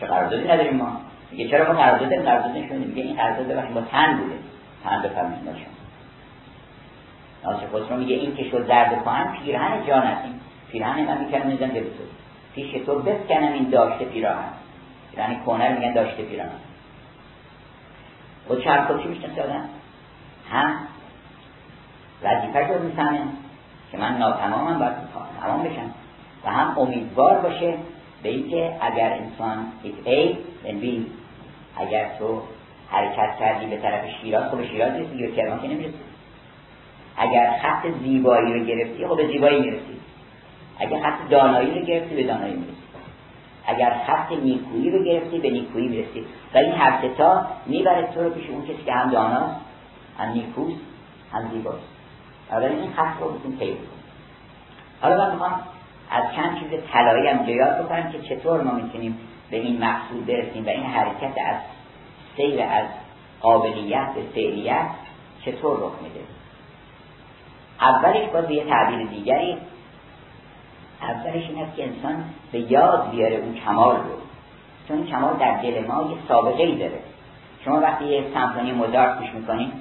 چه 0.00 0.06
قراردادی 0.06 0.48
نداریم 0.48 0.76
ما. 0.76 1.00
میگه 1.30 1.48
چرا 1.48 1.72
ما 1.72 1.78
قرارداد 1.78 2.14
قرارداد 2.14 2.56
نشون 2.56 2.76
میگه 2.76 3.02
این 3.02 3.16
قرارداد 3.16 3.46
ببخشید 3.46 3.74
با 3.74 3.80
تن 3.80 4.16
بوده. 4.16 4.34
تن 4.84 4.98
نشون 5.42 5.76
ناصر 7.44 7.66
خسرو 7.66 7.96
میگه 7.96 8.14
این 8.14 8.36
که 8.36 8.44
شد 8.44 8.66
زرد 8.66 9.04
کهن 9.04 9.36
پیرهن 9.38 9.86
جان 9.86 10.02
است. 10.02 10.24
این 10.24 10.34
پیرهن 10.72 11.04
من 11.04 11.18
می‌کنم 11.24 11.46
میزن 11.46 11.68
به 11.68 11.84
پیش 12.54 12.72
تو 12.86 12.98
بسکنم 12.98 13.52
این 13.52 13.70
داشته 13.70 14.04
پیراهن. 14.04 14.65
یعنی 15.18 15.40
کهنه 15.46 15.68
میگن 15.68 15.92
داشته 15.92 16.22
پیراهن 16.22 16.50
و 18.50 18.56
چه 18.56 18.82
خودشی 18.82 19.08
می‌شناسه 19.08 19.42
آدم 19.42 19.68
هم 20.50 20.76
وظیفه 22.22 22.66
رو 22.66 22.82
می‌فهمه 22.82 23.20
که 23.92 23.98
من 23.98 24.18
ناتمامم 24.18 24.78
باید 24.78 24.92
تمام 25.42 25.62
بشم. 25.62 25.90
و 26.44 26.50
هم 26.50 26.78
امیدوار 26.78 27.38
باشه 27.38 27.74
به 28.22 28.28
اینکه 28.28 28.76
اگر 28.80 29.12
انسان 29.12 29.72
it 29.84 30.08
A 30.08 30.34
then 30.66 30.84
B 30.84 30.86
اگر 31.76 32.18
تو 32.18 32.42
حرکت 32.88 33.38
کردی 33.40 33.66
به 33.66 33.76
طرف 33.76 34.04
شیراز 34.20 34.50
خب 34.50 34.56
به 34.56 34.68
شیراز 34.68 34.92
نیستی 34.92 35.16
یا 35.16 35.30
کرمان 35.30 35.60
که 35.60 35.68
نمی‌رسی. 35.68 35.94
اگر 37.16 37.58
خط 37.62 37.86
زیبایی 38.02 38.52
رو 38.52 38.64
گرفتی 38.64 39.06
خب 39.06 39.16
به 39.16 39.26
زیبایی 39.26 39.60
می‌رسی. 39.60 40.00
اگر 40.78 41.02
خط 41.02 41.28
دانایی 41.30 41.78
رو 41.78 41.86
گرفتی 41.86 42.14
به 42.14 42.22
دانایی 42.22 42.54
می‌رسی. 42.54 42.85
اگر 43.66 43.96
خط 44.06 44.32
نیکویی 44.32 44.90
رو 44.90 45.04
گرفتی 45.04 45.38
به 45.38 45.50
نیکویی 45.50 45.88
می‌رسی. 45.88 46.24
و 46.54 46.58
این 46.58 46.72
هر 46.72 47.08
تا 47.08 47.46
می‌بره 47.66 48.08
تو 48.14 48.22
رو 48.22 48.30
پیش 48.30 48.50
اون 48.50 48.62
کسی 48.62 48.84
که 48.84 48.92
هم 48.92 49.10
داناست 49.10 49.56
هم 50.18 50.28
نیکوست 50.28 50.80
هم 51.32 51.50
زیباست. 51.52 51.88
اولین 52.50 52.78
این 52.78 52.92
خط 52.92 53.20
رو 53.20 53.28
بتون 53.28 53.56
طی 53.58 53.76
حالا 55.00 55.16
من 55.18 55.32
می‌خوام 55.32 55.60
از 56.10 56.24
چند 56.36 56.58
چیز 56.58 56.80
طلایی 56.92 57.28
هم 57.28 57.46
جیاد 57.46 57.84
بکنم 57.84 58.12
که 58.12 58.20
چطور 58.20 58.62
ما 58.62 58.72
می‌تونیم 58.72 59.18
به 59.50 59.56
این 59.56 59.84
مقصود 59.84 60.26
برسیم 60.26 60.66
و 60.66 60.68
این 60.68 60.86
حرکت 60.86 61.34
از 61.46 61.56
سیر 62.36 62.62
از 62.62 62.86
قابلیت 63.40 64.08
به 64.14 64.22
فعلیت 64.34 64.86
چطور 65.44 65.78
رخ 65.78 65.92
میده. 66.02 66.20
اولش 67.80 68.28
باید 68.28 68.48
به 68.48 68.54
یه 68.54 68.64
تعبیر 68.64 69.06
دیگری 69.06 69.58
اولش 71.02 71.48
این 71.48 71.62
است 71.62 71.76
که 71.76 71.84
انسان 71.84 72.24
به 72.52 72.58
یاد 72.58 73.10
بیاره 73.10 73.36
اون 73.36 73.54
کمال 73.54 73.96
رو. 73.96 74.16
چون 74.88 75.06
کمال 75.06 75.36
در 75.36 75.62
دل 75.62 75.86
ما 75.86 76.10
یه 76.10 76.16
سابقه 76.28 76.62
ای 76.62 76.78
داره. 76.78 77.00
شما 77.64 77.80
وقتی 77.80 78.04
یه 78.04 78.24
سمفونی 78.34 78.72
موزارت 78.72 79.18
گوش 79.18 79.34
می‌کنید 79.34 79.72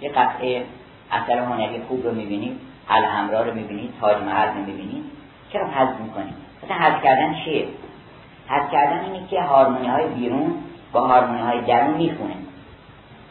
یه 0.00 0.08
قطعه 0.08 0.64
اثر 1.12 1.38
هنری 1.38 1.82
خوب 1.88 2.06
رو 2.06 2.12
می‌بینید 2.12 2.60
الهمرا 2.88 3.42
رو 3.42 3.54
می‌بینید 3.54 3.94
تاج 4.00 4.16
محل 4.16 4.48
رو 4.48 4.54
می‌بینید 4.54 5.04
چرا 5.52 5.66
حذف 5.66 6.00
می‌کنید. 6.00 6.34
مثلا 6.64 6.76
حذف 6.76 7.02
کردن 7.02 7.34
چیه؟ 7.44 7.66
حذف 8.48 8.72
کردن 8.72 9.04
اینه 9.04 9.26
که 9.26 9.42
هارمونی 9.42 9.86
های 9.86 10.06
بیرون 10.06 10.54
با 10.92 11.00
هارمونی 11.00 11.40
های 11.40 11.60
درون 11.60 11.94
می‌خونه. 11.94 12.34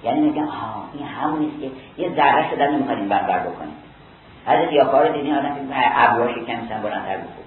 یعنی 0.04 0.22
میگن 0.22 0.44
آه 0.44 0.90
این 0.94 1.08
همون 1.08 1.40
نیست 1.40 1.60
که 1.62 2.02
یه 2.02 2.16
ذره 2.16 2.50
شدن 2.50 2.76
نمی‌خواد 2.76 2.98
این 2.98 3.10
بربر 3.10 3.40
بکنیم. 3.40 3.76
حضرت 4.46 4.74
یا 4.74 4.86
کار 4.86 5.08
دیدین 5.08 5.36
آدم 5.36 5.56
ابروهاش 5.74 6.38
یکم 6.38 6.54
مثلا 6.54 6.78
بلندتر 6.78 7.18
بکنه 7.18 7.44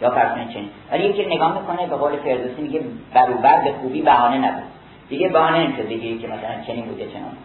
یا 0.00 0.10
فرض 0.10 0.52
چنین. 0.52 0.68
ولی 0.92 1.04
یکی 1.04 1.26
نگاه 1.26 1.60
می‌کنه 1.60 1.86
به 1.86 1.96
قول 1.96 2.16
فردوسی 2.16 2.62
میگه 2.62 2.80
بروبر 3.14 3.64
به 3.64 3.72
خوبی 3.72 4.02
بهانه 4.02 4.38
نبود. 4.38 4.62
دیگه 5.08 5.28
بهانه 5.28 5.58
نمیشه 5.58 5.82
بگی 5.82 6.18
که 6.18 6.28
مثلا 6.28 6.64
چنین 6.66 6.84
بوده 6.84 7.06
چنان. 7.06 7.36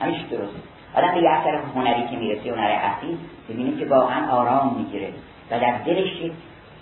همیشه 0.00 0.22
درسته؟ 0.30 0.58
آدم 0.96 1.14
به 1.14 1.22
یه 1.22 1.30
اثر 1.30 1.60
هنری 1.74 2.08
که 2.10 2.16
می‌رسه 2.16 2.50
هنر 2.50 2.78
اصیل 2.82 3.18
ببینه 3.48 3.78
که 3.78 3.86
واقعا 3.86 4.30
آرام 4.32 4.76
می‌گیره. 4.78 5.08
و 5.50 5.60
در 5.60 5.78
دلش 5.86 6.30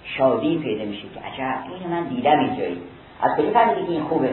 شادی 0.05 0.59
پیدا 0.59 0.85
میشه 0.85 1.03
که 1.15 1.21
عجب 1.21 1.59
این 1.81 1.91
من 1.91 2.05
دیدم 2.05 2.39
اینجایی. 2.39 2.83
از 3.23 3.37
کجا 3.37 3.51
فهمیدی 3.51 3.93
این 3.93 4.03
خوبه؟ 4.03 4.31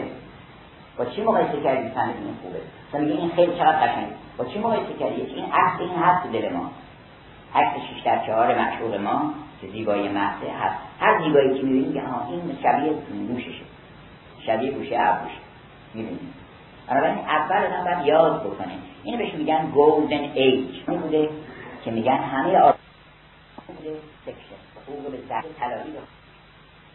با 0.97 1.05
چی 1.05 1.21
مقایسه 1.21 1.61
کردی 1.63 1.89
فهمیدی 1.89 2.23
این 2.23 2.35
خوبه؟ 2.41 2.59
مثلا 2.89 3.01
میگه 3.01 3.19
این 3.19 3.31
خیلی 3.31 3.53
چقدر 3.53 3.87
قشنگه. 3.87 4.15
با 4.37 4.45
چی 4.45 4.59
مقایسه 4.59 4.93
کردی 4.99 5.21
این 5.21 5.45
عکس 5.45 5.79
این 5.79 5.95
هست 5.99 6.27
دل 6.27 6.53
ما. 6.53 6.71
عکس 7.55 7.81
6 7.99 8.03
در 8.05 8.25
4 8.25 8.59
معشوق 8.59 8.95
ما 8.95 9.33
که 9.61 9.67
زیبایی 9.67 10.09
محضه 10.09 10.51
هست. 10.61 10.75
هر 10.99 11.23
زیبایی 11.23 11.57
که 11.57 11.63
می‌بینی 11.63 11.93
که 11.93 12.03
این 12.29 12.57
شبیه 12.63 12.93
گوششه 13.27 13.65
شبیه 14.45 14.71
گوشه 14.71 14.95
ابروشه. 14.99 15.35
می‌بینی. 15.93 16.19
بنابراین 16.87 17.17
اول 17.17 17.65
آدم 17.65 17.83
باید 17.83 18.07
یاد 18.07 18.43
بکنه. 18.43 18.73
اینو 19.03 19.17
بهش 19.17 19.33
میگن 19.33 19.65
گولدن 19.65 20.31
ایج 20.33 20.69
اون 20.87 20.99
بوده 20.99 21.29
که 21.83 21.91
میگن 21.91 22.17
همه 22.17 22.57
آدم 22.57 22.77
بوده 23.67 23.95
سکشن 24.25 24.61
حقوق 24.87 25.11
به 25.11 25.17
زهر 25.29 25.43
طلایی 25.59 25.93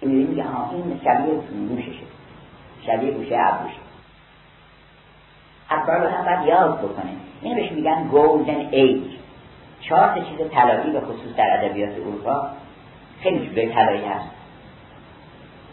می‌بینی 0.03 0.25
میگه 0.25 0.45
ها 0.45 0.71
این 0.73 1.01
شبیه 1.05 1.35
گوششه 1.69 2.07
شبیه 2.87 3.11
گوشه 3.11 3.37
ابروشه. 3.39 3.86
اول 5.71 5.95
آدم 5.95 6.25
باید 6.25 6.49
یاد 6.49 6.79
بکنه. 6.79 7.11
اینو 7.43 7.55
بهش 7.55 7.73
میگن 7.73 8.09
golden 8.09 8.69
age 8.71 9.03
چهار 9.81 10.15
چیز 10.15 10.51
طلایی 10.51 10.91
به 10.93 11.01
خصوص 11.01 11.37
در 11.37 11.65
ادبیات 11.65 11.91
اروپا 11.97 12.47
خیلی 13.21 13.49
چیزای 13.49 13.75
طلایی 13.75 14.05
هست. 14.05 14.31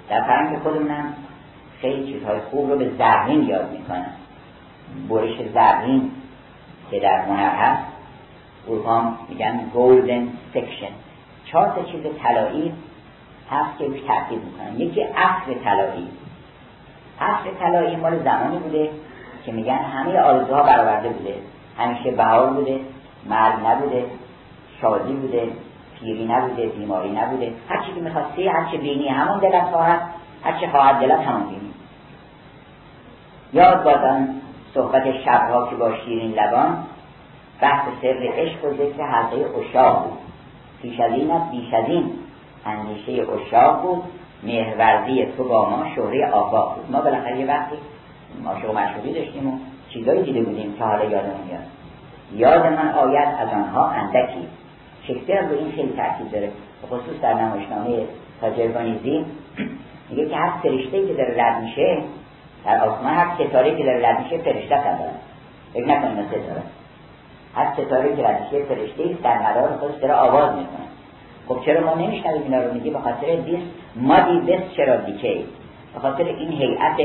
در 0.10 0.22
فرنگ 0.22 0.60
خودمونم 0.60 1.14
خیلی 1.82 2.14
چیزهای 2.14 2.40
خوب 2.40 2.72
رو 2.72 2.78
به 2.78 2.92
زرین 2.98 3.44
یاد 3.44 3.72
می‌کنن 3.72 4.12
برش 5.10 5.38
زرین 5.54 6.12
که 6.92 7.00
در 7.00 7.22
هنر 7.22 7.50
هست. 7.50 7.84
اروپا 8.68 9.14
میگن 9.30 9.70
golden 9.74 10.28
section 10.54 10.94
چهار 11.46 11.86
چیز 11.92 12.04
طلایی 12.24 12.74
هست 13.52 13.78
که 13.78 13.86
روش 13.86 14.00
تاکید 14.02 14.40
می‌کنن. 14.44 14.80
یکی 14.80 15.02
عصر 15.02 15.54
طلایی. 15.64 16.08
عصر 17.22 17.52
طلایی 17.60 17.96
مال 17.96 18.24
زمانی 18.24 18.58
بوده 18.58 18.90
که 19.46 19.52
میگن 19.52 19.78
همه 19.78 20.20
آرزوها 20.20 20.64
برآورده 20.64 21.10
بوده. 21.10 21.36
همیشه 21.78 22.12
بهار 22.12 22.50
بوده 22.50 22.80
مرگ 23.30 23.54
نبوده 23.66 24.06
شادی 24.82 25.14
بوده 25.14 25.52
پیری 26.00 26.26
نبوده 26.26 26.68
بیماری 26.68 27.12
نبوده. 27.12 27.54
هر 27.70 27.86
چی 27.86 27.94
که 27.94 28.02
می‌خواستی 28.02 28.48
هر 28.48 28.72
چی 28.72 28.78
بینی 28.78 29.08
همون 29.08 29.40
دلت 29.40 29.64
خواهد 29.64 30.02
هر 30.44 30.60
چی 30.60 30.68
خواهد 30.68 31.00
دلت 31.00 31.20
همون 31.20 31.50
بینی. 31.50 31.74
یاد 33.54 33.84
بادن 33.84 34.42
صحبت 34.74 35.04
شبها 35.26 35.68
که 35.70 35.76
با 35.76 35.96
شیرین 35.96 36.32
لبان 36.32 36.78
بحث 37.62 37.86
سر 38.02 38.32
عشق 38.34 38.66
و 38.66 38.74
ذکر 38.74 39.04
حلقه 39.04 39.46
اشاق 39.60 40.04
بود. 40.04 40.18
پیش 40.82 41.00
از 41.00 41.12
این 41.12 41.32
از 41.32 41.52
بیش 41.52 41.74
از 41.74 41.86
این 41.88 42.12
اندیشه 42.66 43.26
اشاق 43.32 43.82
بود 43.82 44.04
مهوردی 44.44 45.26
تو 45.26 45.44
با 45.44 45.70
ما 45.70 45.86
شهره 45.96 46.32
آفاق 46.32 46.76
بود. 46.76 46.92
ما 46.92 47.02
بالاخره 47.02 47.40
یه 47.40 47.48
وقتی 47.48 47.76
عاشق 48.46 48.70
و 48.70 48.74
مشهوری 48.74 49.14
داشتیم 49.14 49.48
و 49.48 49.58
چیزایی 49.90 50.24
دیده 50.24 50.42
بودیم 50.42 50.74
که 50.78 50.84
حالا 50.84 51.04
یادمون 51.04 51.42
میاد. 51.48 51.64
یاد 52.36 52.74
من 52.74 52.90
آید 52.90 53.28
از 53.40 53.50
آنها 53.50 53.90
اندکی. 53.90 54.48
شکسپیر 55.04 55.42
رو 55.42 55.58
این 55.58 55.72
خیلی 55.72 55.94
تاکید 55.98 56.32
داره. 56.32 56.52
خصوص 56.88 57.22
در 57.22 57.34
نمایشنامه 57.34 58.06
تاجرگانیزی 58.42 59.26
میگه 60.10 60.30
که 60.30 60.36
هر 60.36 60.52
فرشته 60.64 61.08
که 61.08 61.14
داره 61.14 61.44
رد 61.44 61.64
میشه 61.64 61.98
در 62.66 62.90
آسمان 62.90 63.14
هر 63.14 63.36
ستاره 63.36 63.78
که 63.78 63.84
داره 63.84 64.10
رد 64.10 64.24
میشه 64.24 64.38
فرشته 64.38 64.76
هم 64.76 64.98
دارن 64.98 65.14
فکر 65.74 65.86
نکنیم 65.86 66.26
ستاره. 66.28 66.64
هر 67.56 67.74
ستاره 67.74 68.16
که 68.16 68.24
رد 68.24 68.42
میشه 68.42 68.66
فرشته 68.66 69.04
در 69.24 69.52
مدار 69.52 69.78
خودش 69.78 69.96
داره 70.02 70.14
آواز 70.14 70.50
می‌کنه. 70.50 70.88
خب 71.48 71.66
چرا 71.66 71.86
ما 71.86 71.94
نمیشنویم 71.96 72.42
اینا 72.44 72.64
رو؟ 72.64 72.74
میگه 72.74 72.92
به 72.92 73.00
خاطر 73.00 73.36
دیس 73.36 73.60
مادی 73.96 74.40
بس 74.40 74.62
چرا 74.78 74.96
دیکی. 74.96 75.46
به 75.94 76.00
خاطر 76.00 76.24
این 76.24 76.52
هیئت 76.52 76.98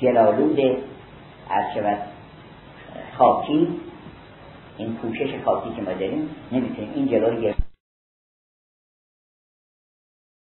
جلالود 0.00 0.60
از 1.50 1.64
شود 1.74 1.98
خاکی 3.18 3.68
این 4.78 4.94
پوشش 4.94 5.34
خاکی 5.44 5.70
که 5.76 5.82
ما 5.82 5.92
داریم 5.92 6.30
نمی‌تونیم. 6.52 6.92
این 6.94 7.08
جلو 7.08 7.26
رو 7.26 7.51